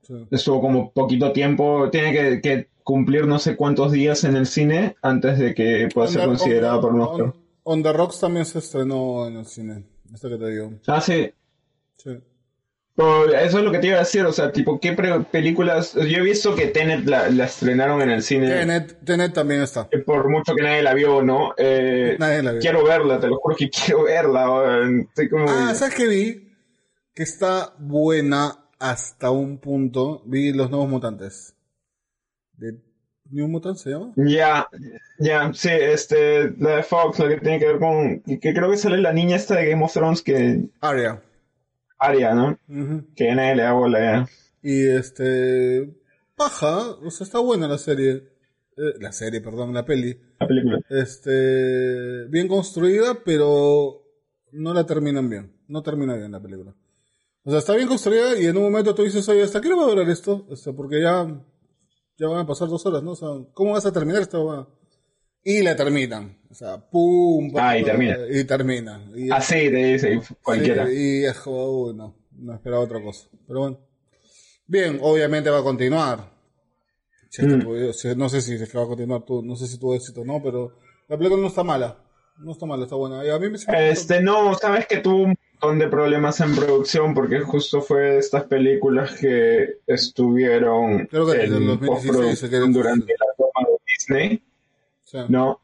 [0.04, 0.14] Sí.
[0.32, 1.90] Estuvo como poquito tiempo.
[1.90, 6.08] Tiene que, que cumplir no sé cuántos días en el cine antes de que pueda
[6.08, 7.34] ser On on- por un on- Oscar.
[7.64, 9.84] On the Rocks también se estrenó en el cine.
[10.14, 10.72] Esto que te digo.
[10.86, 11.32] Ah, sí.
[11.98, 12.12] Sí.
[12.96, 14.26] Pero eso es lo que te iba a decir.
[14.26, 14.94] O sea, tipo, ¿qué
[15.32, 15.94] películas?
[15.94, 18.48] Yo he visto que Tenet la, la estrenaron en el cine.
[18.50, 19.90] Tenet, Tenet también está.
[20.06, 21.54] Por mucho que nadie la vio, ¿no?
[21.58, 22.62] Eh, Nadie la vio.
[22.62, 24.50] Quiero verla, te lo juro que quiero verla.
[24.50, 25.02] weón.
[25.02, 25.46] Estoy como...
[25.50, 26.48] Ah, ¿sabes qué vi?
[27.14, 30.22] Que está buena hasta un punto.
[30.26, 31.54] Vi Los Nuevos Mutantes.
[32.54, 32.78] ¿De
[33.30, 34.14] New Mutant se llama?
[34.16, 34.68] Ya,
[35.20, 38.70] ya, sí, este, la de Fox, la que tiene que ver con, que que creo
[38.70, 41.22] que sale la niña esta de Game of Thrones que, Aria.
[41.98, 42.60] Aria, ¿no?
[42.68, 43.08] Ujú.
[43.16, 44.30] Que nadie le da bola ya.
[44.62, 45.96] Y este.
[46.36, 48.30] Paja, o sea, está buena la serie.
[48.78, 50.20] Eh, la serie, perdón, la peli.
[50.40, 50.80] La película.
[50.90, 52.26] Este.
[52.30, 54.04] Bien construida, pero
[54.52, 55.54] no la terminan bien.
[55.68, 56.76] No termina bien la película.
[57.44, 59.76] O sea, está bien construida y en un momento tú dices, oye, ¿hasta qué le
[59.76, 60.46] va a durar esto?
[60.50, 61.42] O sea, porque ya.
[62.18, 63.12] Ya van a pasar dos horas, ¿no?
[63.12, 64.46] O sea, ¿cómo vas a terminar esto?
[64.46, 64.68] Va?
[65.46, 66.38] Y la terminan.
[66.50, 67.52] O sea, pum.
[67.56, 68.18] Ah, y termina.
[68.30, 69.02] Y termina.
[69.16, 70.88] Y Así te dice cualquiera.
[70.88, 73.28] Sí, y es como, uy, no, no esperaba otra cosa.
[73.48, 73.80] Pero bueno.
[74.68, 76.34] Bien, obviamente va a continuar.
[77.30, 77.94] Si es que Mm.
[77.94, 80.22] si- no sé si es que va a continuar, tú, no sé si tuvo éxito
[80.22, 80.74] o no, pero
[81.08, 81.98] la película no está mala.
[82.40, 83.24] No está mala, está buena.
[83.24, 83.58] Y a mí me
[83.90, 88.18] Este, no, sabes que tuvo un montón de problemas en producción porque justo fue de
[88.20, 93.78] estas películas que estuvieron Creo que en 2016 se postproducción quedó- durante la toma de
[93.88, 94.44] Disney.
[95.30, 95.60] ¿No?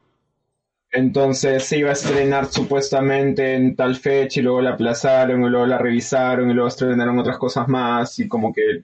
[0.90, 5.66] Entonces se iba a estrenar supuestamente en tal fecha y luego la aplazaron y luego
[5.66, 8.82] la revisaron y luego estrenaron otras cosas más y como que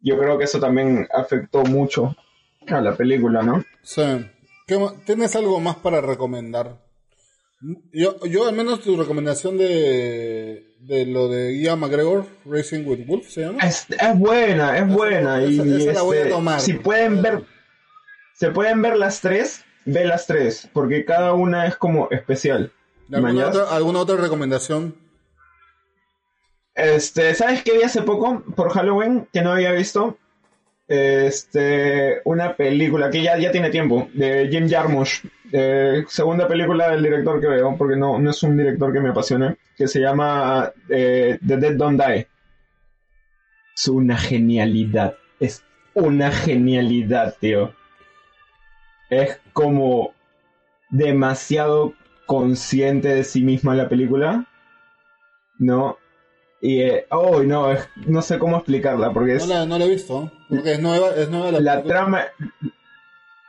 [0.00, 2.14] yo creo que eso también afectó mucho
[2.68, 3.64] a la película, ¿no?
[3.82, 4.02] sí.
[4.66, 6.76] ¿Qué ma- ¿Tienes algo más para recomendar?
[7.92, 13.26] Yo, yo al menos tu recomendación de, de lo de Ian McGregor, Racing with Wolf,
[13.28, 13.58] ¿se llama?
[13.66, 16.60] Es, es buena, es buena y esa- esa la voy a este, tomar.
[16.60, 17.44] si pueden ver
[18.34, 22.72] se pueden ver las tres, ve las tres porque cada una es como especial.
[23.12, 24.94] ¿Alguna otra, ¿Alguna otra recomendación?
[26.74, 30.16] Este, ¿sabes qué vi hace poco por Halloween que no había visto?
[30.86, 37.02] Este, una película que ya, ya tiene tiempo, de Jim Jarmusch, eh, segunda película del
[37.02, 40.72] director que veo, porque no, no es un director que me apasione, que se llama
[40.88, 42.28] eh, The Dead Don't Die.
[43.74, 45.64] Es una genialidad, es
[45.94, 47.74] una genialidad, tío.
[49.10, 50.12] Es como
[50.90, 51.94] demasiado
[52.26, 54.46] consciente de sí misma la película,
[55.58, 55.96] ¿no?
[56.60, 59.84] Y, eh, oh, no, es- no sé cómo explicarla, porque No es la, no la
[59.84, 62.22] he visto, porque es nueva, es nueva la, la trama...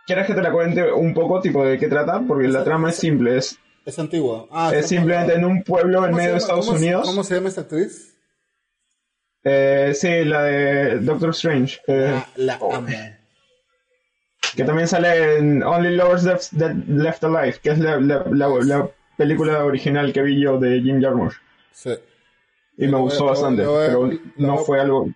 [0.06, 2.22] ¿Quieres que te la cuente un poco, tipo, de qué trata?
[2.28, 4.48] Porque la trama es simple, es, Es antigua.
[4.52, 7.06] Ah, es simplemente en un pueblo en ¿Cómo se medio de Estados cómo se- Unidos.
[7.08, 8.16] ¿Cómo se llama esta actriz?
[9.44, 12.88] Eh, sí, la de Doctor Strange, eh, Ah, la amo.
[14.60, 18.48] Que también sale en Only Lovers Left, Dead- Left Alive, que es la, la- la-
[18.66, 21.36] la película original que vi yo de Jim Jarmusch.
[21.72, 21.92] Sí.
[22.78, 25.08] Y me gustó bastante, pero no fue algo...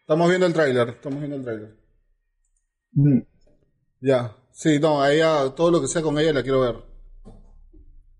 [0.00, 1.74] Estamos viendo el tráiler, estamos viendo el tráiler.
[2.92, 3.18] Mm,
[4.00, 4.36] Ya.
[4.50, 6.76] Sí, no, a ella, todo lo que sea con ella la quiero ver.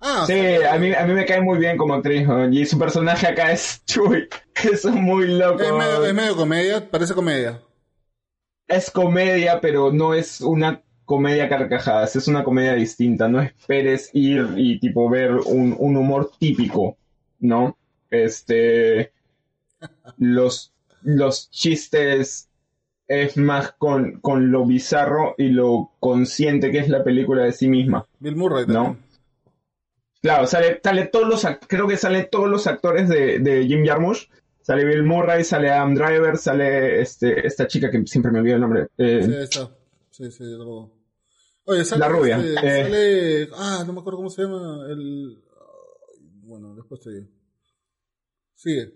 [0.01, 2.49] Ah, Sí, a mí, a mí me cae muy bien como actriz, ¿no?
[2.49, 4.29] y su personaje acá es Chuy,
[4.65, 5.63] es muy loco.
[5.63, 7.61] es medio, es medio comedia, parece comedia.
[8.75, 13.29] Es comedia, pero no es una comedia carcajadas, es una comedia distinta.
[13.29, 16.97] No esperes ir y tipo ver un, un humor típico,
[17.41, 17.77] ¿no?
[18.11, 19.13] Este
[20.19, 22.49] los, los chistes
[23.09, 27.69] es más con, con lo bizarro y lo consciente que es la película de sí
[27.69, 28.07] misma.
[28.21, 28.73] Bill Murray No.
[28.75, 28.99] también.
[30.23, 34.29] Claro, sale, sale todos los creo que salen todos los actores de, de Jim Jarmusch.
[34.63, 38.61] Sale Bill Murray, sale Adam Driver, sale este, esta chica que siempre me olvido el
[38.61, 38.89] nombre.
[38.97, 39.71] eh, Sí, está.
[40.11, 40.93] Sí, sí, luego.
[41.65, 42.83] Oye, sale, La rubia, este, eh.
[42.85, 45.39] sale, ah, no me acuerdo cómo se llama, el,
[46.43, 47.27] bueno, después te digo.
[48.55, 48.93] Sigue.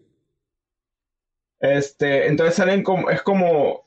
[1.58, 3.86] Este, entonces salen como, es como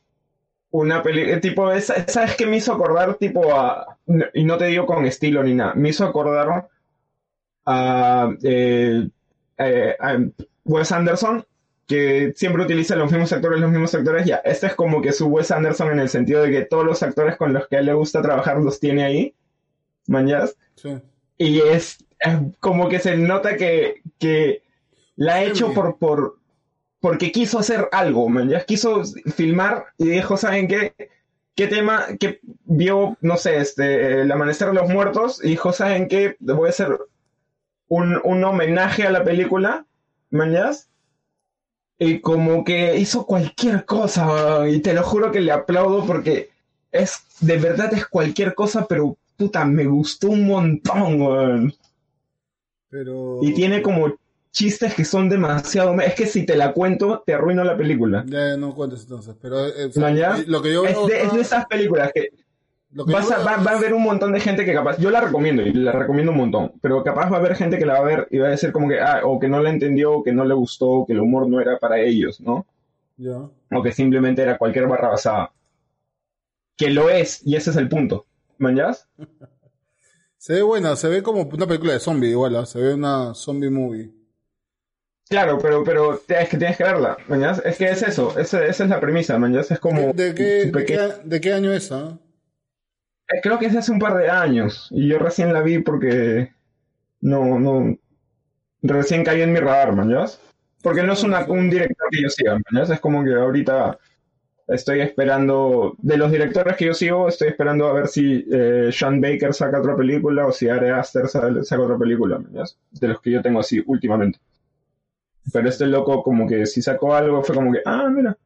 [0.71, 3.15] una película, tipo, esa- ¿sabes qué me hizo acordar?
[3.15, 3.97] Tipo a,
[4.34, 6.69] y no te digo con estilo ni nada, me hizo acordar
[7.65, 9.07] a, eh,
[9.57, 10.17] eh, a
[10.65, 11.45] Wes Anderson,
[11.89, 15.25] que siempre utiliza los mismos actores, los mismos actores, ya, este es como que su
[15.27, 17.87] Wes Anderson en el sentido de que todos los actores con los que a él
[17.87, 19.35] le gusta trabajar los tiene ahí,
[20.07, 21.01] mañas, Sí.
[21.39, 24.61] y es, es como que se nota que, que
[25.15, 26.37] la ha hecho por, por,
[26.99, 29.03] porque quiso hacer algo, man, ya quiso
[29.35, 30.93] filmar y dijo, ¿saben qué?
[31.55, 32.05] ¿Qué tema?
[32.19, 36.37] Que vio, no sé, este, el amanecer de los muertos y dijo, ¿saben qué?
[36.39, 36.97] Voy a hacer
[37.87, 39.85] un, un homenaje a la película,
[40.29, 40.55] man,
[42.01, 46.49] Y como que hizo cualquier cosa, y te lo juro que le aplaudo porque
[46.91, 51.73] es, de verdad es cualquier cosa, pero puta, me gustó un montón, weón.
[52.89, 53.39] Pero.
[53.41, 54.13] Y tiene como
[54.51, 55.93] chistes que son demasiado...
[56.01, 58.25] Es que si te la cuento, te arruino la película.
[58.27, 59.67] Ya no cuentes entonces, pero.
[59.67, 60.43] eh, o sea, ¿No, ya?
[60.47, 61.07] Lo que yo Es veo.
[61.07, 62.29] de, es de esas películas que
[62.91, 64.97] vas a- veo va, va a haber un montón de gente que capaz...
[64.97, 67.85] Yo la recomiendo y la recomiendo un montón, pero capaz va a haber gente que
[67.85, 69.69] la va a ver y va a decir como que, ah, o que no la
[69.69, 72.65] entendió, o que no le gustó, o que el humor no era para ellos, ¿no?
[73.17, 73.37] Ya.
[73.71, 75.51] O que simplemente era cualquier barra basada.
[76.77, 78.25] Que lo es, y ese es el punto.
[78.57, 79.07] ¿Mañas?
[80.37, 82.65] Se ve buena, se ve como una película de zombie, igual, ¿ah?
[82.65, 84.09] se ve una zombie movie.
[85.29, 87.61] Claro, pero, pero es que tienes que verla, ¿mañas?
[87.65, 89.69] Es que es eso, ese- esa es la premisa, ¿mañas?
[89.69, 90.13] Es como...
[90.13, 91.91] ¿De qué, de, qué, de qué año es?
[91.91, 92.17] ah?
[92.17, 92.28] Eh,
[93.43, 96.51] Creo que es hace un par de años, y yo recién la vi porque...
[97.21, 97.97] No, no...
[98.82, 100.41] Recién cayó en mi radar, ¿mañas?
[100.82, 102.89] Porque no es una- un director que yo siga, ¿mañas?
[102.89, 103.97] Es como que ahorita
[104.67, 105.95] estoy esperando...
[105.99, 109.80] De los directores que yo sigo, estoy esperando a ver si eh, Sean Baker saca
[109.80, 112.77] otra película o si Ari Aster sa- saca otra película, ¿mañas?
[112.91, 114.39] De los que yo tengo así últimamente.
[115.51, 118.38] Pero este loco como que si sacó algo fue como que, ah, mira,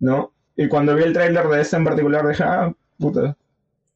[0.00, 0.32] ¿no?
[0.56, 3.36] Y cuando vi el tráiler de este en particular dije, ah, puta,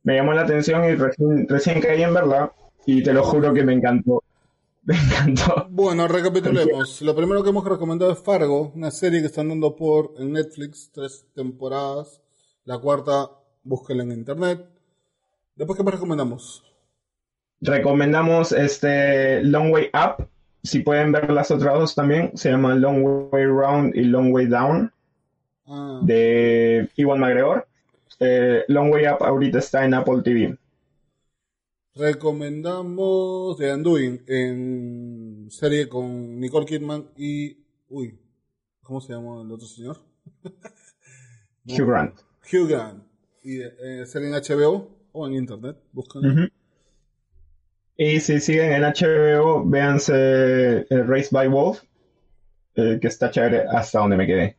[0.06, 2.52] me llamó la atención y recién, recién caí en verla
[2.86, 4.22] y te lo juro que me encantó.
[4.86, 5.66] Me encantó.
[5.68, 7.02] Bueno, recapitulemos.
[7.02, 10.92] Lo primero que hemos recomendado es Fargo, una serie que están dando por en Netflix,
[10.92, 12.22] tres temporadas.
[12.64, 13.28] La cuarta,
[13.64, 14.64] búsquenla en internet.
[15.56, 16.62] Después, ¿qué más recomendamos?
[17.60, 20.28] Recomendamos este Long Way Up.
[20.62, 24.46] Si pueden ver las otras dos también, se llama Long Way Round y Long Way
[24.46, 24.92] Down
[25.66, 27.66] Ah, de Iwan McGregor.
[28.18, 30.56] Eh, Long Way Up ahorita está en Apple TV.
[31.94, 37.56] recomendamos The Undoing, en serie con Nicole Kidman y...
[37.88, 38.18] Uy,
[38.82, 39.98] ¿cómo se llama el otro señor?
[41.66, 42.20] Hugh Grant.
[42.52, 43.02] Hugh Grant.
[43.42, 46.50] Y eh, serie en HBO o en internet, buscan.
[47.96, 51.82] Y si siguen en HBO, véanse eh, Race by Wolf,
[52.74, 54.58] eh, que está chévere hasta donde me quedé.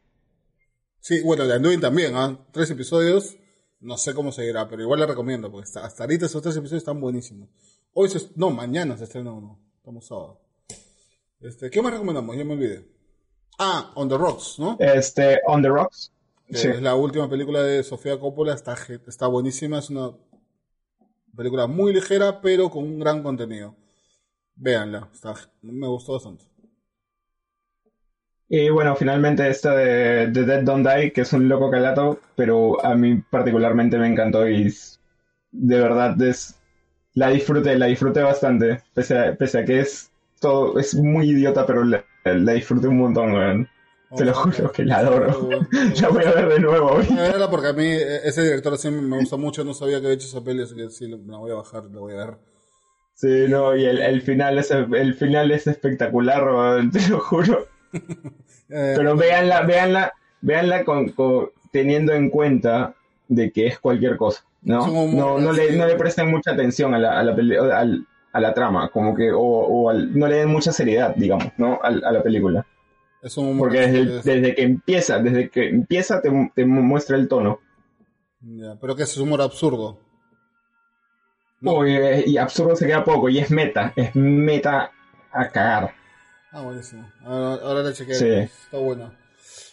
[1.00, 2.38] Sí, bueno, The Undoing también, ¿ah?
[2.52, 3.38] Tres episodios.
[3.80, 7.00] No sé cómo seguirá, pero igual la recomiendo, porque hasta ahorita esos tres episodios están
[7.00, 7.50] buenísimos.
[7.94, 9.60] Hoy se, no, mañana se estrena uno.
[9.78, 10.42] Estamos sábado.
[11.40, 12.36] Este, ¿qué más recomendamos?
[12.36, 12.88] Ya me olvidé.
[13.60, 14.78] Ah, On the Rocks, ¿no?
[14.80, 16.12] Este, On the Rocks.
[16.50, 16.68] Sí.
[16.68, 18.76] Es la última película de Sofía Coppola, está,
[19.06, 20.12] está buenísima, es una
[21.36, 23.76] película muy ligera, pero con un gran contenido.
[24.56, 26.46] Véanla, está, me gustó bastante.
[28.50, 32.84] Y bueno, finalmente esta de, de Dead Don't Die, que es un loco calato, pero
[32.84, 34.74] a mí particularmente me encantó y
[35.52, 36.56] de verdad es
[37.14, 41.66] la disfruté, la disfruté bastante, pese a, pese a que es todo, es muy idiota,
[41.66, 43.70] pero la, la disfruté un montón, weón.
[44.16, 45.50] Te lo juro que la adoro.
[46.02, 46.92] La voy a ver de nuevo.
[46.92, 50.00] Voy a verla porque a mí eh, ese director sí me gusta mucho, no sabía
[50.00, 52.18] que había hecho esa peli, así que sí, la voy a bajar, la voy a
[52.18, 52.38] ver.
[53.16, 57.68] Sí, no, y el, el final es el final es espectacular, weón, te lo juro.
[57.94, 62.96] Eh, Pero véanla, véanla, véanla con, con- teniendo en cuenta
[63.28, 64.86] de que es cualquier cosa, ¿no?
[65.08, 68.40] No, no, le, no le presten mucha atención a la, a la, peli- al- a
[68.40, 71.80] la trama, como que, o, o al- no le den mucha seriedad, digamos, ¿no?
[71.82, 72.66] A, la película.
[73.22, 77.16] es un humor Porque desde, el- desde que empieza, desde que empieza te, te muestra
[77.18, 77.60] el tono.
[78.42, 79.98] ya, pero que es humor absurdo.
[81.60, 81.86] No.
[81.86, 84.92] Eh, y absurdo se queda poco, y es meta, es meta
[85.32, 85.94] a cagar.
[86.52, 87.10] Ah, buenísimo.
[87.24, 88.16] Ahora, ahora la chequeé.
[88.16, 88.28] Sí.
[88.30, 89.18] Está buena.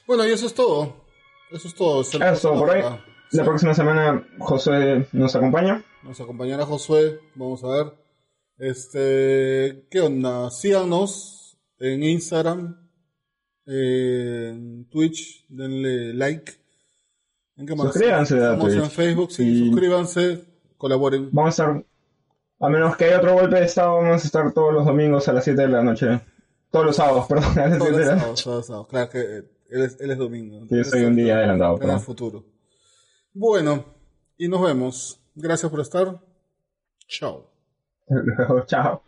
[0.06, 1.04] Bueno, y eso es todo.
[1.50, 2.04] Eso es todo.
[2.04, 2.80] Se Ah, Eso, por hoy.
[2.80, 3.04] acá.
[3.30, 3.48] La Sí.
[3.48, 5.82] próxima semana José nos acompaña.
[6.02, 7.20] Nos acompañará Josué.
[7.34, 7.92] Vamos a ver.
[8.58, 10.50] Este, ¿qué onda?
[10.50, 12.88] Síganos en Instagram,
[13.66, 16.52] en Twitch, denle like.
[17.56, 17.86] ¿En qué más?
[17.92, 18.90] Suscríbanse a Estamos en Twitch.
[18.92, 20.44] Facebook, sí, Y- suscríbanse,
[20.76, 21.28] colaboren.
[21.32, 21.84] Vamos a estar,
[22.60, 25.32] a menos que haya otro golpe de estado, vamos a estar todos los domingos a
[25.32, 26.20] las 7 de la noche.
[26.74, 28.86] Todos los sábados, perdón, Todos 7 de los sábados, todos los sábados.
[28.88, 30.66] Claro que eh, él es, él es domingo.
[30.68, 32.44] Sí, yo soy un día adelantado, En el futuro.
[33.32, 33.84] Bueno,
[34.36, 35.20] y nos vemos.
[35.36, 36.20] Gracias por estar.
[37.06, 37.48] Chao.
[38.66, 39.04] Chao.